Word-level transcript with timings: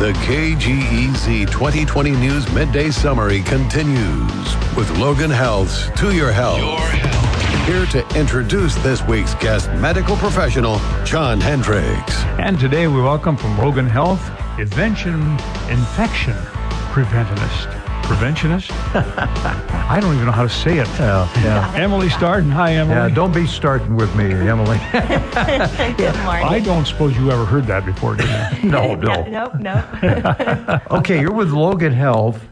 The 0.00 0.12
KGEZ 0.24 1.50
2020 1.52 2.10
News 2.10 2.52
Midday 2.52 2.90
Summary 2.90 3.40
continues 3.42 4.56
with 4.76 4.90
Logan 4.98 5.30
Health's 5.30 5.88
To 6.00 6.12
Your 6.12 6.32
Health. 6.32 6.58
Your 6.58 6.78
health. 6.78 7.66
Here 7.66 7.86
to 8.02 8.18
introduce 8.18 8.74
this 8.82 9.02
week's 9.04 9.34
guest 9.36 9.70
medical 9.74 10.16
professional, 10.16 10.80
John 11.04 11.40
Hendricks. 11.40 12.16
And 12.40 12.58
today 12.58 12.88
we 12.88 13.00
welcome 13.00 13.36
from 13.36 13.56
Logan 13.56 13.86
Health, 13.86 14.20
Invention 14.58 15.22
Infection 15.70 16.34
Preventionist 16.92 17.83
preventionist. 18.04 18.70
I 19.88 19.98
don't 20.00 20.14
even 20.14 20.26
know 20.26 20.32
how 20.32 20.42
to 20.42 20.48
say 20.48 20.78
it. 20.78 20.88
Yeah, 20.98 21.28
yeah. 21.42 21.72
Emily 21.74 22.08
Startin. 22.08 22.50
Hi, 22.50 22.74
Emily. 22.74 22.94
Yeah, 22.94 23.08
don't 23.08 23.32
be 23.32 23.46
starting 23.46 23.96
with 23.96 24.14
me, 24.14 24.26
Emily. 24.26 24.78
Good 24.92 26.14
morning. 26.22 26.48
I 26.48 26.60
don't 26.62 26.86
suppose 26.86 27.16
you 27.16 27.30
ever 27.30 27.44
heard 27.44 27.64
that 27.66 27.84
before, 27.84 28.16
did 28.16 28.26
you? 28.62 28.70
no, 28.70 28.94
no. 28.94 29.24
Nope, 29.24 29.54
nope. 29.56 30.92
okay, 30.92 31.20
you're 31.20 31.32
with 31.32 31.50
Logan 31.50 31.92
Health. 31.92 32.44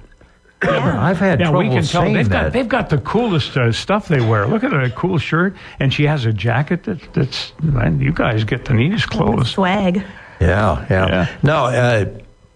Yeah. 0.64 1.02
I've 1.02 1.18
had 1.18 1.40
yeah, 1.40 1.46
trouble 1.46 1.68
we 1.68 1.74
can 1.74 1.82
tell 1.82 2.02
saying 2.02 2.14
they've 2.14 2.28
that. 2.28 2.44
got 2.44 2.52
they've 2.52 2.68
got 2.68 2.88
the 2.88 2.98
coolest 2.98 3.56
uh, 3.56 3.72
stuff 3.72 4.08
they 4.08 4.20
wear. 4.20 4.46
Look 4.46 4.62
at 4.62 4.70
that 4.70 4.94
cool 4.94 5.18
shirt, 5.18 5.56
and 5.80 5.92
she 5.92 6.04
has 6.04 6.24
a 6.24 6.32
jacket 6.32 6.84
that, 6.84 7.12
that's 7.14 7.52
man. 7.60 8.00
You 8.00 8.12
guys 8.12 8.44
get 8.44 8.64
the 8.64 8.74
neatest 8.74 9.10
clothes. 9.10 9.50
Swag. 9.50 9.96
yeah, 10.40 10.86
yeah. 10.88 11.08
Yeah. 11.08 11.36
Now, 11.42 11.64
uh, 11.66 12.04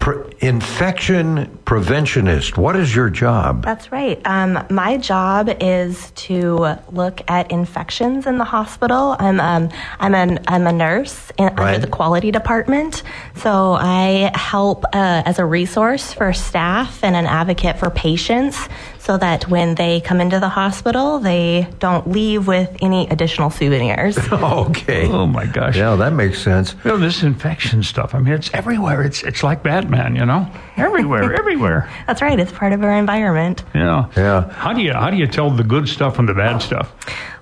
pre- 0.07 0.23
infection 0.39 1.59
preventionist. 1.65 2.57
What 2.57 2.77
is 2.77 2.95
your 2.95 3.11
job? 3.11 3.65
That's 3.65 3.91
right. 3.91 4.21
Um, 4.25 4.65
my 4.71 4.99
job 4.99 5.51
is 5.61 6.13
to 6.13 6.77
look 6.93 7.29
at 7.29 7.51
infections 7.51 8.25
in 8.29 8.39
the 8.39 8.45
hospital. 8.45 9.17
I'm 9.19 9.41
um, 9.41 9.69
I'm 9.99 10.15
an 10.15 10.39
I'm 10.47 10.65
a 10.69 10.73
nurse 10.73 11.33
in, 11.39 11.47
Right. 11.47 11.59
under 11.75 11.79
the 11.81 11.91
quality 11.91 12.31
department, 12.31 13.03
so 13.35 13.73
I 13.73 14.31
help 14.35 14.85
uh, 14.85 15.23
as 15.27 15.41
a 15.41 15.45
resource 15.45 16.13
for 16.13 16.33
staff 16.33 17.03
and 17.03 17.17
an 17.17 17.27
advocate 17.27 17.77
for 17.81 17.91
patients, 17.91 18.69
so 19.07 19.17
that 19.17 19.49
when 19.49 19.77
they 19.77 20.01
come 20.01 20.21
into 20.21 20.41
the 20.41 20.49
hospital, 20.49 21.21
they 21.21 21.69
don't 21.79 22.11
leave 22.11 22.49
with 22.49 22.77
any 22.83 23.07
additional 23.09 23.51
souvenirs. 23.51 24.19
okay. 24.33 25.07
Oh 25.07 25.27
my 25.29 25.47
gosh. 25.47 25.77
Yeah, 25.77 25.95
that 25.95 26.13
makes 26.13 26.43
sense. 26.43 26.75
You 26.85 26.91
know, 26.91 26.97
this 26.97 27.23
infection 27.23 27.85
stuff. 27.85 28.17
I 28.17 28.19
mean, 28.19 28.35
it's 28.35 28.53
everywhere. 28.53 29.03
It's 29.03 29.23
it's 29.23 29.45
like 29.45 29.63
Batman. 29.63 30.17
You 30.17 30.27
know, 30.27 30.51
everywhere, 30.77 31.33
everywhere. 31.39 31.89
That's 32.09 32.21
right. 32.21 32.39
It's 32.39 32.51
part 32.51 32.73
of 32.73 32.83
our 32.83 32.99
environment. 32.99 33.63
Yeah. 33.77 34.09
Yeah. 34.17 34.53
How 34.53 34.73
do 34.73 34.83
you 34.83 34.93
how 34.93 35.11
do 35.11 35.17
you 35.17 35.29
tell 35.29 35.51
the 35.51 35.63
good 35.65 35.89
stuff 35.89 36.17
from 36.17 36.27
the 36.27 36.35
bad 36.35 36.59
stuff? 36.59 36.93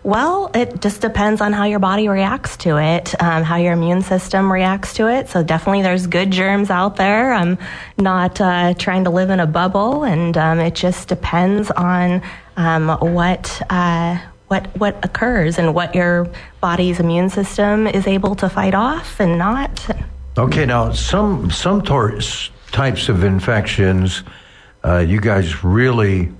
Well, 0.04 0.50
it 0.52 0.82
just 0.82 1.00
depends 1.00 1.40
on 1.40 1.54
how 1.54 1.64
your 1.64 1.78
body 1.78 2.08
reacts 2.08 2.58
to 2.58 2.76
it, 2.76 3.18
um, 3.22 3.42
how 3.42 3.56
your 3.56 3.72
immune 3.72 4.02
system 4.02 4.52
reacts 4.52 4.92
to 4.94 5.08
it. 5.08 5.30
So 5.30 5.42
definitely, 5.42 5.80
there's 5.80 6.06
good 6.06 6.30
germs 6.30 6.68
out 6.68 6.96
there. 6.96 7.32
I'm 7.32 7.56
not 7.96 8.38
uh, 8.38 8.74
trying 8.74 9.04
to 9.04 9.10
live 9.10 9.30
in 9.30 9.40
a 9.40 9.46
bubble, 9.46 10.04
and 10.04 10.36
um, 10.36 10.60
it 10.60 10.74
just 10.74 11.08
depends 11.08 11.70
on 11.70 12.22
um, 12.56 12.88
what. 13.14 13.60
Uh, 13.70 14.20
what, 14.48 14.66
what 14.78 15.02
occurs 15.02 15.58
and 15.58 15.74
what 15.74 15.94
your 15.94 16.28
body's 16.60 17.00
immune 17.00 17.30
system 17.30 17.86
is 17.86 18.06
able 18.06 18.34
to 18.36 18.48
fight 18.48 18.74
off 18.74 19.18
and 19.18 19.38
not. 19.38 19.88
Okay, 20.36 20.66
now 20.66 20.92
some 20.92 21.50
some 21.50 21.80
tor- 21.80 22.20
types 22.70 23.08
of 23.08 23.24
infections, 23.24 24.22
uh, 24.84 24.98
you 24.98 25.18
guys 25.18 25.64
really 25.64 26.30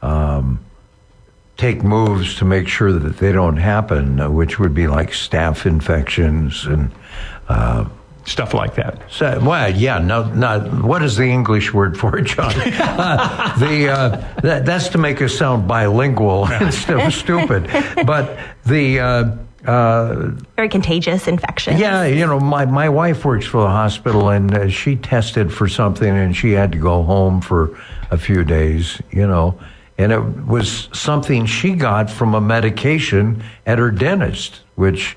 um, 0.00 0.58
take 1.60 1.82
moves 1.84 2.34
to 2.36 2.44
make 2.44 2.66
sure 2.68 2.90
that 2.92 3.18
they 3.18 3.32
don't 3.32 3.58
happen, 3.58 4.18
uh, 4.18 4.30
which 4.30 4.58
would 4.58 4.72
be 4.74 4.86
like 4.86 5.10
staph 5.10 5.66
infections 5.66 6.64
and. 6.66 6.90
Uh, 7.48 7.84
Stuff 8.26 8.52
like 8.54 8.74
that. 8.76 9.00
so, 9.10 9.40
well, 9.42 9.74
yeah, 9.74 9.98
no, 9.98 10.24
no. 10.34 10.60
What 10.60 11.02
is 11.02 11.16
the 11.16 11.24
English 11.24 11.72
word 11.72 11.96
for 11.98 12.18
it, 12.18 12.26
John? 12.26 12.52
Uh, 13.00 13.58
the 13.58 13.88
uh, 13.88 14.08
that, 14.42 14.66
that's 14.66 14.88
to 14.90 14.98
make 14.98 15.20
us 15.22 15.36
sound 15.36 15.66
bilingual 15.66 16.46
instead 16.60 17.00
of 17.00 17.12
stupid. 17.14 17.68
But 18.06 18.38
the 18.66 19.00
uh, 19.00 19.36
uh, 19.64 20.30
Very 20.56 20.68
contagious 20.68 21.26
infection. 21.26 21.78
yeah, 21.78 22.04
you 22.04 22.26
know, 22.26 22.38
my, 22.38 22.66
my 22.66 22.88
wife 22.88 23.24
works 23.24 23.46
for 23.46 23.62
the 23.62 23.68
hospital 23.70 24.28
and 24.28 24.54
uh, 24.54 24.68
she 24.68 24.96
tested 24.96 25.52
for 25.52 25.66
something 25.66 26.08
and 26.08 26.36
she 26.36 26.52
had 26.52 26.72
to 26.72 26.78
go 26.78 27.02
home 27.02 27.40
for 27.40 27.76
a 28.10 28.18
few 28.18 28.44
days, 28.44 29.00
you 29.10 29.26
know. 29.26 29.58
And 30.00 30.12
it 30.12 30.46
was 30.46 30.88
something 30.94 31.44
she 31.44 31.74
got 31.74 32.08
from 32.08 32.34
a 32.34 32.40
medication 32.40 33.42
at 33.66 33.78
her 33.78 33.90
dentist, 33.90 34.60
which 34.74 35.14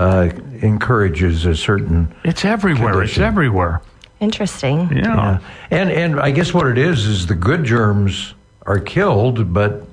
uh, 0.00 0.30
encourages 0.60 1.46
a 1.46 1.54
certain. 1.54 2.12
It's 2.24 2.44
everywhere. 2.44 3.00
It's 3.04 3.16
everywhere. 3.16 3.80
Interesting. 4.18 4.90
Yeah. 4.90 5.02
Yeah. 5.02 5.38
And, 5.70 5.90
and 5.92 6.20
I 6.20 6.32
guess 6.32 6.52
what 6.52 6.66
it 6.66 6.78
is 6.78 7.06
is 7.06 7.28
the 7.28 7.36
good 7.36 7.62
germs 7.62 8.34
are 8.66 8.80
killed, 8.80 9.54
but 9.54 9.86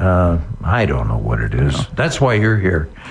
uh, 0.00 0.38
I 0.64 0.86
don't 0.86 1.08
know 1.08 1.18
what 1.18 1.40
it 1.40 1.54
is. 1.54 1.86
That's 1.88 2.20
why 2.20 2.34
you're 2.34 2.56
here. 2.56 2.88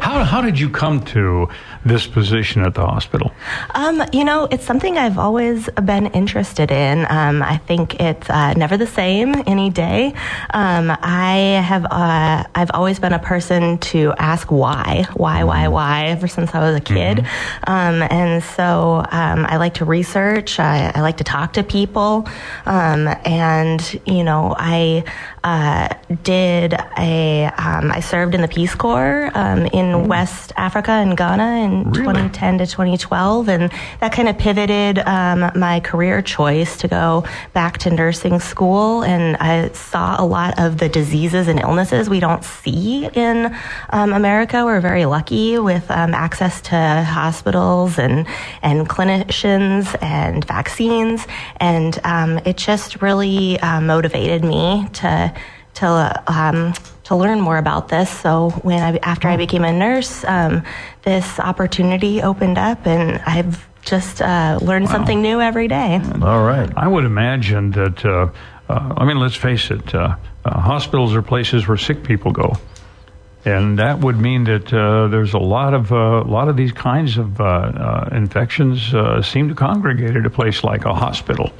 How 0.00 0.24
how 0.24 0.40
did 0.40 0.58
you 0.58 0.70
come 0.70 1.04
to 1.06 1.48
this 1.84 2.06
position 2.06 2.62
at 2.62 2.74
the 2.74 2.86
hospital? 2.86 3.32
Um, 3.74 4.02
you 4.12 4.24
know, 4.24 4.48
it's 4.50 4.64
something 4.64 4.96
I've 4.96 5.18
always 5.18 5.68
been 5.84 6.06
interested 6.08 6.70
in. 6.70 7.06
Um, 7.10 7.42
I 7.42 7.58
think 7.58 8.00
it's 8.00 8.30
uh, 8.30 8.54
never 8.54 8.76
the 8.76 8.86
same 8.86 9.34
any 9.46 9.68
day. 9.70 10.14
Um, 10.54 10.96
I 11.02 11.62
have 11.62 11.84
uh, 11.84 12.44
I've 12.54 12.70
always 12.72 12.98
been 12.98 13.12
a 13.12 13.18
person 13.18 13.78
to 13.78 14.14
ask 14.18 14.50
why, 14.50 15.06
why, 15.14 15.44
why, 15.44 15.68
why, 15.68 16.06
ever 16.06 16.26
since 16.26 16.54
I 16.54 16.60
was 16.60 16.76
a 16.76 16.80
kid. 16.80 17.18
Um, 17.66 18.02
and 18.02 18.42
so 18.42 19.04
um, 19.10 19.44
I 19.46 19.58
like 19.58 19.74
to 19.74 19.84
research. 19.84 20.58
I, 20.58 20.90
I 20.94 21.00
like 21.02 21.18
to 21.18 21.24
talk 21.24 21.52
to 21.54 21.62
people. 21.62 22.26
Um, 22.64 23.08
and 23.24 24.00
you 24.06 24.24
know, 24.24 24.54
I 24.58 24.95
uh, 25.44 25.88
did 26.22 26.74
a 26.98 27.46
um, 27.56 27.92
I 27.92 28.00
served 28.00 28.34
in 28.34 28.40
the 28.40 28.48
Peace 28.48 28.74
Corps 28.74 29.30
um, 29.34 29.66
in 29.66 30.08
West 30.08 30.52
Africa 30.56 30.90
and 30.90 31.16
Ghana 31.16 31.64
in 31.64 31.84
Really? 31.90 32.00
2010 32.00 32.58
to 32.58 32.66
2012, 32.66 33.48
and 33.48 33.72
that 34.00 34.12
kind 34.12 34.28
of 34.28 34.38
pivoted 34.38 34.98
um, 35.00 35.50
my 35.54 35.80
career 35.80 36.22
choice 36.22 36.76
to 36.78 36.88
go 36.88 37.24
back 37.52 37.78
to 37.78 37.90
nursing 37.90 38.40
school. 38.40 39.02
And 39.02 39.36
I 39.36 39.70
saw 39.70 40.16
a 40.18 40.26
lot 40.26 40.58
of 40.58 40.78
the 40.78 40.88
diseases 40.88 41.48
and 41.48 41.60
illnesses 41.60 42.08
we 42.08 42.20
don't 42.20 42.44
see 42.44 43.06
in 43.14 43.54
um, 43.90 44.12
America. 44.12 44.64
We're 44.64 44.80
very 44.80 45.04
lucky 45.04 45.58
with 45.58 45.90
um, 45.90 46.14
access 46.14 46.60
to 46.62 47.04
hospitals 47.04 47.98
and 47.98 48.26
and 48.62 48.88
clinicians 48.88 49.94
and 50.02 50.44
vaccines, 50.44 51.26
and 51.56 51.98
um, 52.04 52.38
it 52.44 52.56
just 52.56 53.02
really 53.02 53.58
uh, 53.60 53.80
motivated 53.80 54.44
me 54.44 54.85
to 54.94 55.32
to 55.74 56.22
um, 56.26 56.72
to 57.04 57.16
learn 57.16 57.40
more 57.40 57.58
about 57.58 57.88
this. 57.88 58.10
So 58.10 58.50
when 58.62 58.82
I 58.82 58.98
after 59.02 59.28
I 59.28 59.36
became 59.36 59.64
a 59.64 59.72
nurse, 59.72 60.24
um, 60.24 60.62
this 61.02 61.38
opportunity 61.38 62.22
opened 62.22 62.58
up, 62.58 62.86
and 62.86 63.20
I've 63.26 63.66
just 63.82 64.20
uh, 64.20 64.58
learned 64.60 64.88
something 64.88 65.22
new 65.22 65.40
every 65.40 65.68
day. 65.68 66.00
All 66.20 66.44
right. 66.44 66.70
I 66.76 66.88
would 66.88 67.04
imagine 67.04 67.70
that. 67.72 68.04
Uh, 68.04 68.28
uh, 68.68 68.94
I 68.96 69.04
mean, 69.04 69.18
let's 69.18 69.36
face 69.36 69.70
it. 69.70 69.94
Uh, 69.94 70.16
uh, 70.44 70.60
hospitals 70.60 71.14
are 71.14 71.22
places 71.22 71.68
where 71.68 71.76
sick 71.76 72.02
people 72.02 72.32
go, 72.32 72.54
and 73.44 73.78
that 73.78 74.00
would 74.00 74.18
mean 74.18 74.44
that 74.44 74.72
uh, 74.72 75.06
there's 75.06 75.34
a 75.34 75.38
lot 75.38 75.72
of 75.72 75.92
uh, 75.92 75.96
a 75.96 76.28
lot 76.28 76.48
of 76.48 76.56
these 76.56 76.72
kinds 76.72 77.16
of 77.16 77.40
uh, 77.40 77.44
uh, 77.44 78.08
infections 78.12 78.92
uh, 78.92 79.22
seem 79.22 79.48
to 79.48 79.54
congregate 79.54 80.16
at 80.16 80.26
a 80.26 80.30
place 80.30 80.64
like 80.64 80.84
a 80.84 80.94
hospital. 80.94 81.52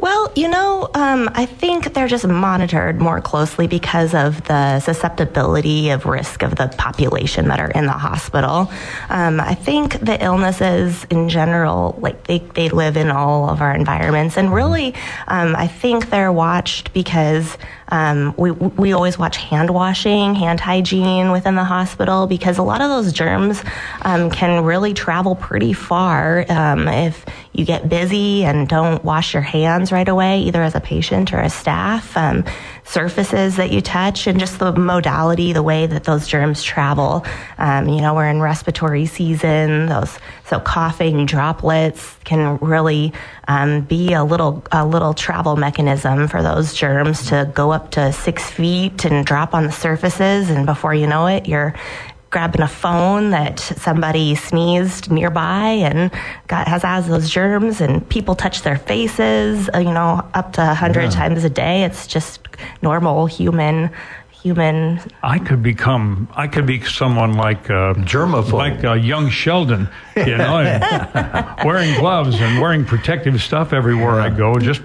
Well, 0.00 0.30
you 0.36 0.46
know, 0.46 0.88
um, 0.94 1.28
I 1.34 1.44
think 1.44 1.92
they're 1.92 2.06
just 2.06 2.24
monitored 2.24 3.00
more 3.00 3.20
closely 3.20 3.66
because 3.66 4.14
of 4.14 4.44
the 4.44 4.78
susceptibility 4.78 5.90
of 5.90 6.06
risk 6.06 6.44
of 6.44 6.54
the 6.54 6.68
population 6.68 7.48
that 7.48 7.58
are 7.58 7.72
in 7.72 7.86
the 7.86 7.92
hospital. 7.92 8.70
Um, 9.08 9.40
I 9.40 9.54
think 9.54 9.98
the 9.98 10.22
illnesses 10.22 11.04
in 11.10 11.28
general, 11.28 11.98
like 12.00 12.28
they, 12.28 12.38
they 12.38 12.68
live 12.68 12.96
in 12.96 13.10
all 13.10 13.50
of 13.50 13.60
our 13.60 13.74
environments, 13.74 14.36
and 14.36 14.54
really, 14.54 14.94
um, 15.26 15.56
I 15.56 15.66
think 15.66 16.10
they're 16.10 16.32
watched 16.32 16.92
because 16.92 17.58
um, 17.88 18.34
we 18.36 18.52
we 18.52 18.92
always 18.92 19.18
watch 19.18 19.38
hand 19.38 19.70
washing, 19.70 20.34
hand 20.34 20.60
hygiene 20.60 21.32
within 21.32 21.56
the 21.56 21.64
hospital 21.64 22.26
because 22.28 22.58
a 22.58 22.62
lot 22.62 22.80
of 22.80 22.88
those 22.88 23.12
germs 23.12 23.64
um, 24.02 24.30
can 24.30 24.62
really 24.62 24.94
travel 24.94 25.34
pretty 25.34 25.72
far 25.72 26.44
um, 26.50 26.86
if 26.86 27.24
you 27.58 27.64
get 27.64 27.88
busy 27.88 28.44
and 28.44 28.68
don't 28.68 29.04
wash 29.04 29.34
your 29.34 29.42
hands 29.42 29.90
right 29.90 30.08
away, 30.08 30.42
either 30.42 30.62
as 30.62 30.76
a 30.76 30.80
patient 30.80 31.32
or 31.32 31.40
a 31.40 31.50
staff. 31.50 32.16
Um, 32.16 32.44
surfaces 32.84 33.56
that 33.56 33.70
you 33.70 33.80
touch 33.80 34.26
and 34.26 34.40
just 34.40 34.58
the 34.58 34.72
modality, 34.72 35.52
the 35.52 35.62
way 35.62 35.86
that 35.86 36.04
those 36.04 36.26
germs 36.26 36.62
travel. 36.62 37.26
Um, 37.58 37.88
you 37.88 38.00
know, 38.00 38.14
we're 38.14 38.28
in 38.28 38.40
respiratory 38.40 39.06
season. 39.06 39.86
Those 39.86 40.18
so 40.46 40.60
coughing 40.60 41.26
droplets 41.26 42.16
can 42.24 42.56
really 42.58 43.12
um, 43.46 43.82
be 43.82 44.12
a 44.14 44.24
little 44.24 44.64
a 44.72 44.86
little 44.86 45.12
travel 45.12 45.56
mechanism 45.56 46.28
for 46.28 46.42
those 46.42 46.74
germs 46.74 47.26
to 47.28 47.50
go 47.54 47.72
up 47.72 47.90
to 47.92 48.12
six 48.12 48.48
feet 48.48 49.04
and 49.04 49.26
drop 49.26 49.52
on 49.52 49.64
the 49.64 49.72
surfaces, 49.72 50.48
and 50.48 50.64
before 50.64 50.94
you 50.94 51.06
know 51.06 51.26
it, 51.26 51.46
you're 51.48 51.74
grabbing 52.30 52.60
a 52.60 52.68
phone 52.68 53.30
that 53.30 53.58
somebody 53.58 54.34
sneezed 54.34 55.10
nearby 55.10 55.68
and 55.68 56.10
got 56.46 56.68
has 56.68 56.82
has 56.82 57.08
those 57.08 57.30
germs 57.30 57.80
and 57.80 58.06
people 58.08 58.34
touch 58.34 58.62
their 58.62 58.76
faces 58.76 59.70
uh, 59.74 59.78
you 59.78 59.92
know 59.92 60.26
up 60.34 60.52
to 60.52 60.60
100 60.60 61.02
yeah. 61.02 61.10
times 61.10 61.44
a 61.44 61.50
day 61.50 61.84
it's 61.84 62.06
just 62.06 62.40
normal 62.82 63.26
human 63.26 63.90
human. 64.42 65.00
I 65.22 65.38
could 65.38 65.62
become. 65.62 66.28
I 66.34 66.46
could 66.46 66.66
be 66.66 66.80
someone 66.82 67.34
like 67.34 67.70
uh, 67.70 67.94
germaphobe, 67.94 68.52
like 68.52 68.84
uh, 68.84 68.94
young 68.94 69.30
Sheldon. 69.30 69.88
You 70.16 70.36
know, 70.36 71.56
wearing 71.64 71.94
gloves 71.94 72.40
and 72.40 72.60
wearing 72.60 72.84
protective 72.84 73.40
stuff 73.40 73.72
everywhere 73.72 74.16
yeah. 74.16 74.24
I 74.24 74.30
go. 74.30 74.54
Just 74.58 74.82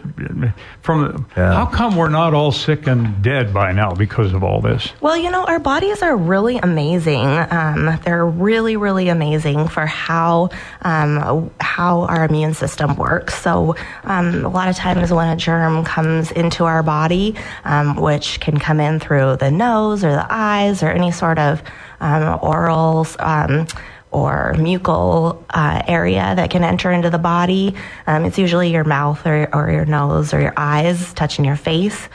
from 0.82 1.28
yeah. 1.36 1.54
how 1.54 1.66
come 1.66 1.96
we're 1.96 2.10
not 2.10 2.34
all 2.34 2.52
sick 2.52 2.88
and 2.88 3.22
dead 3.24 3.54
by 3.54 3.72
now 3.72 3.94
because 3.94 4.34
of 4.34 4.44
all 4.44 4.62
this? 4.62 4.92
Well, 5.02 5.18
you 5.18 5.32
know, 5.32 5.44
our 5.46 5.60
bodies 5.60 6.02
are 6.02 6.16
really 6.16 6.58
amazing. 6.58 7.26
Um, 7.26 8.00
they're 8.04 8.26
really, 8.26 8.78
really 8.78 9.10
amazing 9.10 9.68
for 9.68 9.86
how 9.86 10.50
um, 10.82 11.52
how 11.60 12.02
our 12.02 12.26
immune 12.26 12.54
system 12.54 12.96
works. 12.96 13.36
So, 13.42 13.76
um, 14.04 14.46
a 14.46 14.50
lot 14.50 14.70
of 14.70 14.76
times 14.76 15.12
when 15.12 15.30
a 15.30 15.36
germ 15.36 15.84
comes 15.84 16.32
into 16.32 16.66
our 16.66 16.84
body, 16.84 17.36
um, 17.66 17.96
which 17.96 18.40
can 18.40 18.60
come 18.60 18.80
in 18.80 19.00
through 19.00 19.38
the 19.44 19.52
nose 19.52 20.04
or 20.04 20.12
the 20.12 20.28
eyes 20.30 20.84
or 20.84 20.90
any 20.90 21.12
sort 21.12 21.38
of 21.38 21.62
um, 22.00 22.40
oral 22.42 23.06
um, 23.20 23.68
or 24.12 24.54
mucal 24.58 25.44
uh, 25.50 25.82
area 25.88 26.34
that 26.36 26.50
can 26.50 26.64
enter 26.64 26.92
into 26.92 27.10
the 27.10 27.18
body. 27.18 27.76
Um, 28.08 28.26
it's 28.26 28.38
usually 28.38 28.72
your 28.72 28.84
mouth 28.84 29.26
or, 29.26 29.50
or, 29.54 29.72
your 29.72 29.86
nose 29.86 30.34
or 30.34 30.40
your 30.40 30.54
eyes 30.56 31.14
touching 31.14 31.44
your 31.44 31.56
face. 31.56 32.08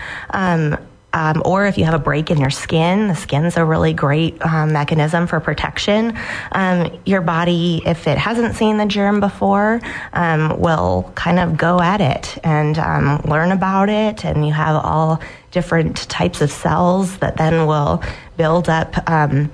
Um, 1.12 1.42
or 1.46 1.66
if 1.66 1.78
you 1.78 1.84
have 1.84 1.94
a 1.94 1.98
break 1.98 2.30
in 2.30 2.38
your 2.38 2.50
skin, 2.50 3.08
the 3.08 3.14
skin's 3.14 3.56
a 3.56 3.64
really 3.64 3.94
great 3.94 4.40
um, 4.44 4.72
mechanism 4.72 5.26
for 5.26 5.40
protection. 5.40 6.18
Um, 6.52 7.00
your 7.06 7.22
body, 7.22 7.82
if 7.86 8.06
it 8.06 8.18
hasn't 8.18 8.56
seen 8.56 8.76
the 8.76 8.84
germ 8.84 9.18
before, 9.18 9.80
um, 10.12 10.60
will 10.60 11.10
kind 11.14 11.38
of 11.38 11.56
go 11.56 11.80
at 11.80 12.02
it 12.02 12.38
and 12.44 12.78
um, 12.78 13.22
learn 13.24 13.52
about 13.52 13.88
it. 13.88 14.24
And 14.24 14.46
you 14.46 14.52
have 14.52 14.84
all 14.84 15.22
different 15.50 15.96
types 16.10 16.42
of 16.42 16.50
cells 16.50 17.16
that 17.18 17.38
then 17.38 17.66
will 17.66 18.02
build 18.36 18.68
up 18.68 18.94
um, 19.08 19.50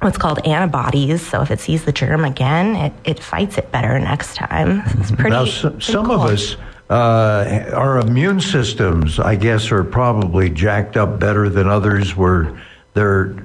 what's 0.00 0.18
called 0.18 0.44
antibodies. 0.44 1.24
So 1.24 1.40
if 1.40 1.52
it 1.52 1.60
sees 1.60 1.84
the 1.84 1.92
germ 1.92 2.24
again, 2.24 2.74
it, 2.74 2.92
it 3.04 3.20
fights 3.20 3.58
it 3.58 3.70
better 3.70 3.98
next 4.00 4.34
time. 4.34 4.82
It's 4.98 5.12
pretty. 5.12 5.30
Now, 5.30 5.44
so, 5.44 5.70
pretty 5.70 5.84
some 5.84 6.06
cool. 6.06 6.20
of 6.20 6.32
us 6.32 6.56
uh, 6.90 7.70
our 7.72 7.98
immune 7.98 8.40
systems, 8.40 9.20
I 9.20 9.36
guess, 9.36 9.70
are 9.70 9.84
probably 9.84 10.50
jacked 10.50 10.96
up 10.96 11.20
better 11.20 11.48
than 11.48 11.68
others 11.68 12.16
where 12.16 12.60
they're 12.94 13.36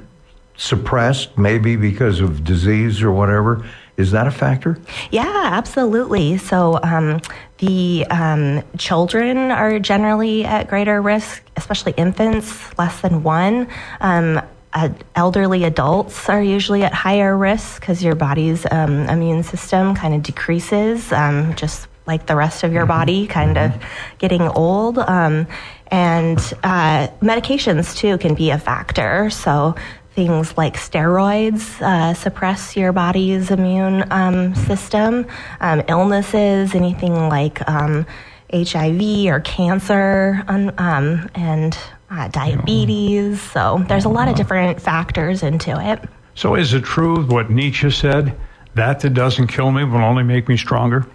suppressed, 0.58 1.38
maybe 1.38 1.76
because 1.76 2.22
of 2.22 2.44
disease 2.44 3.04
or 3.04 3.12
whatever. 3.12 3.64
Is 3.98 4.12
that 4.12 4.26
a 4.26 4.32
factor? 4.32 4.80
Yeah, 5.12 5.50
absolutely. 5.54 6.38
So 6.38 6.80
um, 6.82 7.22
the 7.60 8.06
um, 8.10 8.64
children 8.80 9.38
are 9.52 9.78
generally 9.80 10.44
at 10.44 10.68
greater 10.68 11.00
risk, 11.02 11.44
especially 11.56 11.94
infants 11.94 12.78
less 12.80 13.00
than 13.02 13.22
one. 13.22 13.68
Um, 14.02 14.42
uh, 14.74 14.90
elderly 15.16 15.64
adults 15.64 16.28
are 16.28 16.42
usually 16.44 16.84
at 16.84 16.94
higher 16.94 17.38
risk 17.38 17.80
because 17.80 18.04
your 18.04 18.16
body's 18.16 18.66
um, 18.72 19.08
immune 19.08 19.44
system 19.44 19.96
kind 19.96 20.14
of 20.16 20.24
decreases 20.24 21.14
um, 21.14 21.56
just 21.56 21.88
like 22.07 22.28
the 22.28 22.36
rest 22.36 22.63
of 22.63 22.72
your 22.72 22.86
body, 22.86 23.24
mm-hmm. 23.24 23.31
kind 23.31 23.57
of 23.57 23.72
mm-hmm. 23.72 24.18
getting 24.18 24.42
old. 24.42 24.98
Um, 24.98 25.48
and 25.88 26.38
uh, 26.63 27.07
medications 27.22 27.96
too 27.96 28.18
can 28.18 28.34
be 28.34 28.50
a 28.50 28.57
factor. 28.57 29.30
So 29.30 29.75
things 30.13 30.57
like 30.57 30.75
steroids 30.75 31.81
uh, 31.81 32.13
suppress 32.13 32.75
your 32.78 32.94
body's 32.94 33.52
immune 33.52 34.06
um, 34.12 34.56
system. 34.56 35.28
Um, 35.60 35.84
illnesses, 35.88 36.74
anything 36.74 37.13
like 37.13 37.60
HIV 37.60 37.68
um, 37.68 39.28
or 39.28 39.40
cancer, 39.42 40.44
um, 40.48 41.30
and 41.36 41.78
uh, 42.10 42.28
diabetes. 42.30 43.42
So 43.42 43.84
there's 43.88 44.06
a 44.06 44.10
lot 44.10 44.28
of 44.28 44.36
different 44.36 44.81
factors 44.81 45.44
into 45.44 45.78
it. 45.80 46.01
So 46.36 46.56
is 46.56 46.74
it 46.74 46.84
true 46.84 47.25
what 47.25 47.50
Nietzsche 47.50 47.90
said? 47.90 48.38
That 48.75 49.00
that 49.00 49.13
doesn't 49.13 49.48
kill 49.48 49.72
me 49.72 49.84
will 49.86 50.04
only 50.04 50.24
make 50.24 50.50
me 50.50 50.58
stronger? 50.58 51.08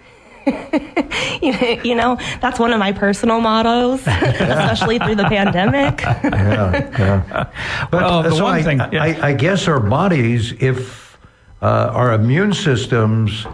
you 1.41 1.95
know, 1.95 2.17
that's 2.41 2.59
one 2.59 2.71
of 2.71 2.79
my 2.79 2.91
personal 2.91 3.41
mottos, 3.41 4.01
especially 4.07 4.99
through 4.99 5.15
the 5.15 5.25
pandemic. 5.25 6.01
yeah, 6.23 6.89
yeah. 6.97 7.49
But 7.91 8.01
well, 8.03 8.23
the 8.23 8.31
so 8.31 8.43
one 8.43 8.53
I, 8.55 8.63
thing, 8.63 8.79
yeah. 8.91 9.03
I, 9.03 9.27
I, 9.29 9.33
guess 9.33 9.67
our 9.67 9.79
bodies, 9.79 10.53
if 10.59 11.17
uh, 11.61 11.91
our 11.93 12.13
immune 12.13 12.53
systems 12.53 13.45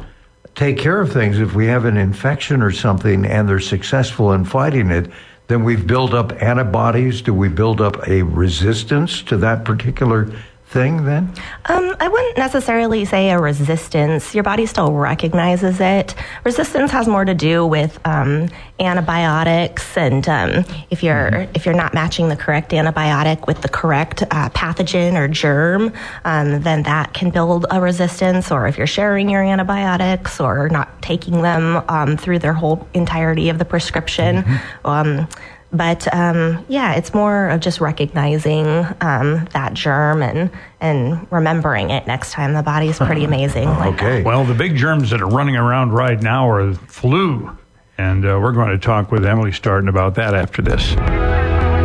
take 0.55 0.77
care 0.77 1.01
of 1.01 1.11
things, 1.11 1.39
if 1.39 1.53
we 1.53 1.65
have 1.67 1.85
an 1.85 1.97
infection 1.97 2.61
or 2.61 2.71
something 2.71 3.25
and 3.25 3.47
they're 3.47 3.59
successful 3.59 4.31
in 4.33 4.45
fighting 4.45 4.89
it, 4.89 5.11
then 5.47 5.63
we've 5.63 5.87
built 5.87 6.13
up 6.13 6.31
antibodies. 6.41 7.21
Do 7.21 7.33
we 7.33 7.49
build 7.49 7.81
up 7.81 8.07
a 8.07 8.23
resistance 8.23 9.21
to 9.23 9.37
that 9.37 9.65
particular 9.65 10.31
thing 10.69 11.05
then? 11.05 11.33
Um, 11.65 11.95
I 11.99 12.07
wouldn't 12.07 12.37
necessarily 12.37 13.05
say 13.05 13.29
a 13.29 13.39
resistance. 13.39 14.35
Your 14.35 14.43
body 14.43 14.65
still 14.65 14.91
recognizes 14.91 15.79
it. 15.79 16.13
Resistance 16.43 16.91
has 16.91 17.07
more 17.07 17.25
to 17.25 17.33
do 17.33 17.65
with 17.65 17.99
um, 18.05 18.49
antibiotics, 18.79 19.97
and 19.97 20.27
um, 20.27 20.65
if 20.89 21.03
you're 21.03 21.31
mm-hmm. 21.31 21.51
if 21.55 21.65
you're 21.65 21.75
not 21.75 21.93
matching 21.93 22.29
the 22.29 22.35
correct 22.35 22.71
antibiotic 22.71 23.47
with 23.47 23.61
the 23.61 23.69
correct 23.69 24.23
uh, 24.23 24.49
pathogen 24.49 25.15
or 25.15 25.27
germ, 25.27 25.93
um, 26.25 26.61
then 26.61 26.83
that 26.83 27.13
can 27.13 27.29
build 27.29 27.65
a 27.71 27.79
resistance. 27.79 28.51
Or 28.51 28.67
if 28.67 28.77
you're 28.77 28.87
sharing 28.87 29.29
your 29.29 29.43
antibiotics 29.43 30.39
or 30.39 30.69
not 30.69 31.01
taking 31.01 31.41
them 31.41 31.83
um, 31.87 32.17
through 32.17 32.39
their 32.39 32.53
whole 32.53 32.87
entirety 32.93 33.49
of 33.49 33.57
the 33.57 33.65
prescription. 33.65 34.43
Mm-hmm 34.43 34.77
um, 34.85 35.27
but 35.71 36.11
um, 36.13 36.65
yeah, 36.69 36.93
it's 36.93 37.13
more 37.13 37.49
of 37.49 37.59
just 37.59 37.81
recognizing 37.81 38.67
um, 39.01 39.47
that 39.53 39.73
germ 39.73 40.21
and 40.21 40.49
and 40.79 41.27
remembering 41.31 41.89
it 41.89 42.07
next 42.07 42.31
time. 42.31 42.53
The 42.53 42.63
body 42.63 42.87
is 42.87 42.97
pretty 42.97 43.23
amazing. 43.31 43.65
Like 43.65 43.95
okay. 43.95 44.17
That. 44.17 44.25
Well, 44.25 44.45
the 44.45 44.53
big 44.53 44.75
germs 44.75 45.09
that 45.09 45.21
are 45.21 45.27
running 45.29 45.55
around 45.55 45.91
right 45.91 46.21
now 46.21 46.49
are 46.49 46.73
flu, 46.73 47.57
and 47.97 48.25
uh, 48.25 48.39
we're 48.41 48.53
going 48.53 48.69
to 48.69 48.77
talk 48.77 49.11
with 49.11 49.25
Emily 49.25 49.51
Startin 49.51 49.89
about 49.89 50.15
that 50.15 50.33
after 50.33 50.61
this. 50.61 50.95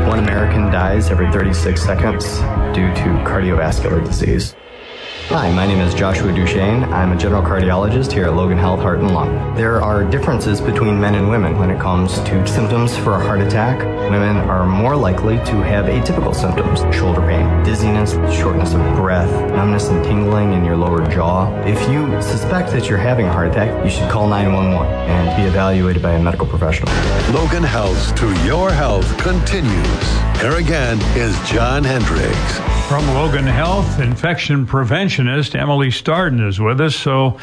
One 0.09 0.19
American 0.19 0.71
dies 0.71 1.11
every 1.11 1.31
36 1.33 1.81
seconds 1.81 2.25
due 2.75 2.93
to 2.95 3.23
cardiovascular 3.25 4.05
disease. 4.05 4.55
Hi, 5.33 5.51
my 5.51 5.67
name 5.67 5.81
is 5.81 5.95
Joshua 5.95 6.31
Duchesne. 6.31 6.85
I'm 6.93 7.13
a 7.13 7.17
general 7.17 7.43
cardiologist 7.43 8.13
here 8.13 8.27
at 8.27 8.35
Logan 8.35 8.59
Health 8.59 8.81
Heart 8.81 8.99
and 8.99 9.15
Lung. 9.15 9.55
There 9.55 9.81
are 9.81 10.05
differences 10.05 10.61
between 10.61 11.01
men 11.01 11.15
and 11.15 11.31
women 11.31 11.59
when 11.59 11.71
it 11.71 11.81
comes 11.81 12.17
to 12.25 12.47
symptoms 12.47 12.99
for 12.99 13.15
a 13.15 13.19
heart 13.19 13.41
attack. 13.41 13.79
Women 14.11 14.37
are 14.37 14.67
more 14.67 14.95
likely 14.95 15.37
to 15.37 15.63
have 15.63 15.87
atypical 15.87 16.35
symptoms 16.35 16.81
shoulder 16.95 17.23
pain, 17.23 17.65
dizziness, 17.65 18.13
shortness 18.39 18.75
of 18.75 18.81
breath, 18.95 19.31
numbness 19.53 19.89
and 19.89 20.05
tingling 20.05 20.53
in 20.53 20.67
your 20.67 20.77
lower 20.77 21.03
jaw. 21.11 21.51
If 21.63 21.81
you 21.89 22.21
suspect 22.21 22.71
that 22.73 22.91
you're 22.91 22.99
having 22.99 23.25
a 23.25 23.33
heart 23.33 23.49
attack, 23.49 23.83
you 23.83 23.91
should 23.91 24.11
call 24.11 24.29
911 24.29 24.87
and 25.09 25.35
be 25.35 25.49
evaluated 25.49 26.03
by 26.03 26.13
a 26.13 26.23
medical 26.23 26.47
professional. 26.47 26.93
Logan 27.33 27.63
Health 27.63 28.15
to 28.17 28.27
your 28.45 28.71
health 28.71 29.17
continues. 29.17 30.32
Here 30.43 30.57
again 30.57 31.01
is 31.17 31.39
John 31.49 31.85
Hendricks. 31.85 32.59
From 32.89 33.07
Logan 33.15 33.47
Health, 33.47 34.01
infection 34.01 34.67
preventionist 34.67 35.55
Emily 35.55 35.93
Startin 35.93 36.45
is 36.45 36.59
with 36.59 36.81
us. 36.81 36.97
So, 36.97 37.39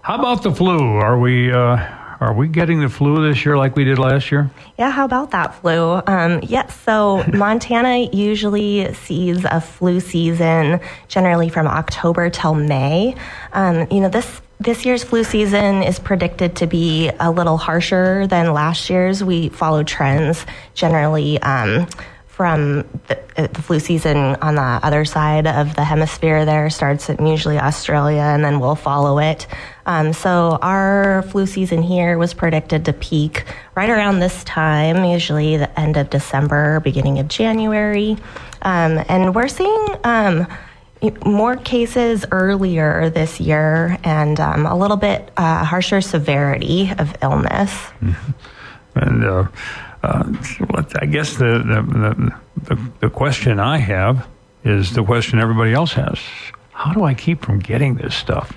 how 0.00 0.18
about 0.18 0.42
the 0.42 0.50
flu? 0.50 0.78
Are 0.78 1.18
we 1.18 1.52
uh, 1.52 1.76
are 2.18 2.32
we 2.32 2.48
getting 2.48 2.80
the 2.80 2.88
flu 2.88 3.28
this 3.28 3.44
year 3.44 3.58
like 3.58 3.76
we 3.76 3.84
did 3.84 3.98
last 3.98 4.32
year? 4.32 4.50
Yeah, 4.78 4.90
how 4.90 5.04
about 5.04 5.32
that 5.32 5.54
flu? 5.56 6.00
Um, 6.06 6.40
yes, 6.42 6.74
so 6.80 7.22
Montana 7.34 8.08
usually 8.10 8.94
sees 8.94 9.44
a 9.44 9.60
flu 9.60 10.00
season 10.00 10.80
generally 11.08 11.50
from 11.50 11.66
October 11.66 12.30
till 12.30 12.54
May. 12.54 13.16
Um, 13.52 13.86
you 13.90 14.00
know 14.00 14.08
this 14.08 14.40
this 14.58 14.86
year's 14.86 15.04
flu 15.04 15.24
season 15.24 15.82
is 15.82 15.98
predicted 15.98 16.56
to 16.56 16.66
be 16.66 17.10
a 17.20 17.30
little 17.30 17.58
harsher 17.58 18.26
than 18.26 18.54
last 18.54 18.88
year's. 18.88 19.22
We 19.22 19.50
follow 19.50 19.82
trends 19.82 20.46
generally. 20.72 21.38
Um, 21.42 21.86
from 22.40 22.88
the, 23.08 23.18
uh, 23.36 23.48
the, 23.48 23.60
flu 23.60 23.78
season 23.78 24.16
on 24.16 24.54
the 24.54 24.62
other 24.62 25.04
side 25.04 25.46
of 25.46 25.76
the 25.76 25.84
hemisphere 25.84 26.46
there 26.46 26.70
starts 26.70 27.10
in 27.10 27.26
usually 27.26 27.58
Australia 27.58 28.22
and 28.22 28.42
then 28.42 28.60
we'll 28.60 28.74
follow 28.74 29.18
it. 29.18 29.46
Um, 29.84 30.14
so 30.14 30.58
our 30.62 31.20
flu 31.28 31.44
season 31.44 31.82
here 31.82 32.16
was 32.16 32.32
predicted 32.32 32.86
to 32.86 32.94
peak 32.94 33.44
right 33.74 33.90
around 33.90 34.20
this 34.20 34.42
time, 34.44 35.04
usually 35.04 35.58
the 35.58 35.78
end 35.78 35.98
of 35.98 36.08
December, 36.08 36.80
beginning 36.80 37.18
of 37.18 37.28
January. 37.28 38.16
Um, 38.62 39.04
and 39.06 39.34
we're 39.34 39.46
seeing 39.46 39.86
um, 40.04 40.46
more 41.26 41.56
cases 41.56 42.24
earlier 42.30 43.10
this 43.10 43.38
year 43.38 43.98
and 44.02 44.40
um, 44.40 44.64
a 44.64 44.74
little 44.74 44.96
bit 44.96 45.30
uh, 45.36 45.62
harsher 45.62 46.00
severity 46.00 46.90
of 46.98 47.14
illness. 47.20 47.70
And 48.96 49.24
uh, 49.24 49.46
uh, 50.02 50.32
I 51.00 51.06
guess 51.06 51.36
the, 51.36 51.58
the, 51.58 52.32
the, 52.74 52.90
the 53.00 53.10
question 53.10 53.60
I 53.60 53.78
have 53.78 54.26
is 54.64 54.92
the 54.92 55.04
question 55.04 55.38
everybody 55.38 55.72
else 55.72 55.92
has. 55.94 56.18
how 56.72 56.92
do 56.92 57.04
I 57.04 57.14
keep 57.14 57.42
from 57.44 57.58
getting 57.58 57.96
this 57.96 58.14
stuff? 58.14 58.56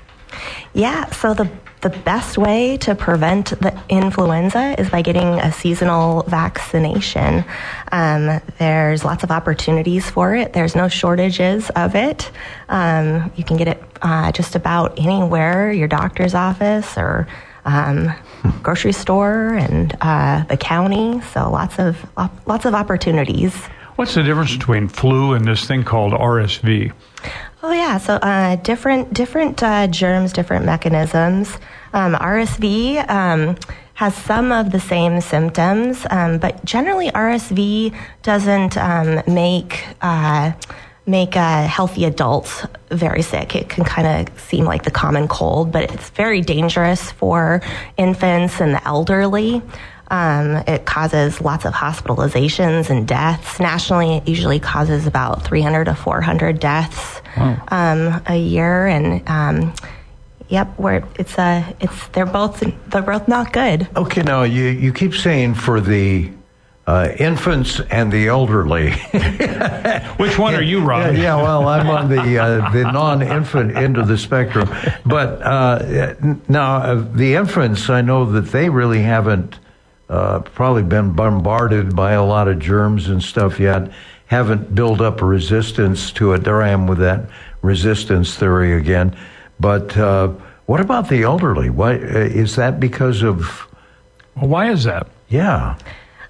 Yeah, 0.74 1.10
so 1.12 1.34
the 1.34 1.50
the 1.84 1.90
best 1.90 2.38
way 2.38 2.78
to 2.78 2.96
prevent 2.96 3.48
the 3.60 3.78
influenza 3.90 4.74
is 4.80 4.90
by 4.90 5.02
getting 5.02 5.42
a 5.42 5.52
seasonal 5.52 6.24
vaccination. 6.24 7.44
Um, 7.92 8.40
there's 8.58 9.04
lots 9.04 9.26
of 9.26 9.32
opportunities 9.32 10.10
for 10.10 10.34
it. 10.34 10.54
There's 10.54 10.78
no 10.78 10.88
shortages 10.88 11.70
of 11.72 11.94
it. 11.96 12.32
Um, 12.70 13.34
you 13.36 13.44
can 13.44 13.58
get 13.58 13.68
it 13.68 13.84
uh, 14.02 14.32
just 14.32 14.56
about 14.56 14.98
anywhere, 14.98 15.74
your 15.74 15.90
doctor's 15.90 16.34
office 16.34 16.98
or 16.98 17.28
um, 17.66 18.14
grocery 18.62 18.92
store 18.92 19.54
and 19.54 19.96
uh, 20.02 20.44
the 20.46 20.58
county. 20.58 21.22
So 21.34 21.50
lots 21.50 21.80
of 21.80 21.98
lots 22.46 22.66
of 22.66 22.74
opportunities. 22.74 23.56
What's 23.96 24.16
the 24.16 24.24
difference 24.24 24.56
between 24.56 24.88
flu 24.88 25.34
and 25.34 25.46
this 25.46 25.66
thing 25.66 25.84
called 25.84 26.14
RSV? 26.14 26.92
Oh 27.62 27.72
yeah, 27.72 27.98
so 27.98 28.16
uh, 28.16 28.58
different 28.58 29.14
different 29.14 29.62
uh, 29.64 29.88
germs, 29.88 30.34
different 30.34 30.66
mechanisms. 30.66 31.58
Um, 31.94 32.16
RSV 32.16 33.08
um, 33.10 33.56
has 33.94 34.16
some 34.16 34.52
of 34.52 34.72
the 34.72 34.80
same 34.80 35.22
symptoms, 35.22 36.06
um, 36.10 36.40
but 36.40 36.66
generally 36.66 37.10
RSV 37.12 37.96
doesn't 38.24 38.78
um, 38.78 39.22
make 39.28 39.86
uh, 40.02 40.54
make 41.06 41.36
uh, 41.36 41.68
healthy 41.68 42.06
adults 42.06 42.66
very 42.90 43.22
sick. 43.22 43.56
It 43.56 43.70
can 43.70 43.84
kind 43.84 44.28
of 44.28 44.40
seem 44.40 44.66
like 44.66 44.84
the 44.84 44.92
common 44.92 45.28
cold, 45.28 45.72
but 45.72 45.92
it's 45.92 46.10
very 46.12 46.42
dangerous 46.42 47.12
for 47.12 47.62
infants 47.98 48.62
and 48.62 48.74
the 48.74 48.88
elderly. 48.88 49.62
Um, 50.10 50.58
it 50.68 50.86
causes 50.86 51.42
lots 51.42 51.66
of 51.66 51.74
hospitalizations 51.74 52.90
and 52.90 53.08
deaths. 53.08 53.60
Nationally, 53.60 54.18
it 54.18 54.28
usually 54.28 54.60
causes 54.60 55.08
about 55.08 55.44
300 55.44 55.86
to 55.86 55.96
400 55.96 56.60
deaths 56.60 57.22
wow. 57.36 57.66
um, 57.70 58.22
a 58.28 58.38
year, 58.38 58.86
and 58.86 59.28
um, 59.28 59.74
yep, 60.50 60.68
where 60.78 61.04
it's 61.18 61.38
a 61.40 61.76
it's 61.80 62.08
they're 62.10 62.28
both 62.28 62.64
they're 62.90 63.02
both 63.02 63.28
not 63.28 63.54
good. 63.54 63.88
Okay, 63.96 64.22
now 64.22 64.44
you 64.44 64.66
you 64.66 64.94
keep 64.94 65.16
saying 65.16 65.56
for 65.56 65.82
the 65.82 66.30
uh, 66.86 67.10
infants 67.18 67.80
and 67.80 68.12
the 68.12 68.28
elderly. 68.28 68.92
Which 70.18 70.38
one 70.38 70.54
are 70.54 70.62
you, 70.62 70.82
Rob? 70.82 71.16
Yeah, 71.16 71.22
yeah, 71.22 71.36
well, 71.38 71.68
I'm 71.68 71.90
on 71.90 72.10
the 72.10 72.38
uh, 72.38 72.70
the 72.72 72.92
non-infant 72.92 73.78
end 73.78 73.98
of 73.98 74.08
the 74.08 74.18
spectrum. 74.18 74.70
But 75.06 75.42
uh, 75.42 76.16
now 76.50 76.78
uh, 76.78 77.08
the 77.14 77.36
infants, 77.36 77.90
I 77.90 78.02
know 78.02 78.26
that 78.32 78.52
they 78.52 78.70
really 78.70 79.02
haven't 79.02 79.60
uh, 80.10 80.40
probably 80.40 80.84
been 80.84 81.14
bombarded 81.14 81.96
by 81.96 82.14
a 82.14 82.24
lot 82.24 82.48
of 82.48 82.60
germs 82.60 83.08
and 83.08 83.24
stuff 83.24 83.60
yet, 83.60 83.90
haven't 84.26 84.76
built 84.76 85.00
up 85.00 85.22
a 85.22 85.26
resistance 85.26 86.12
to 86.14 86.34
it. 86.34 86.44
There 86.44 86.62
I 86.62 86.70
am 86.70 86.86
with 86.86 87.00
that 87.00 87.30
resistance 87.62 88.36
theory 88.36 88.74
again. 88.74 89.16
But 89.60 89.96
uh, 89.98 90.34
what 90.66 90.82
about 90.82 91.08
the 91.08 91.24
elderly? 91.24 91.70
Why 91.70 91.94
uh, 91.94 91.98
is 91.98 92.58
that 92.58 92.82
because 92.82 93.24
of? 93.24 93.68
Well, 94.36 94.50
why 94.50 94.70
is 94.70 94.84
that? 94.84 95.08
Yeah. 95.30 95.78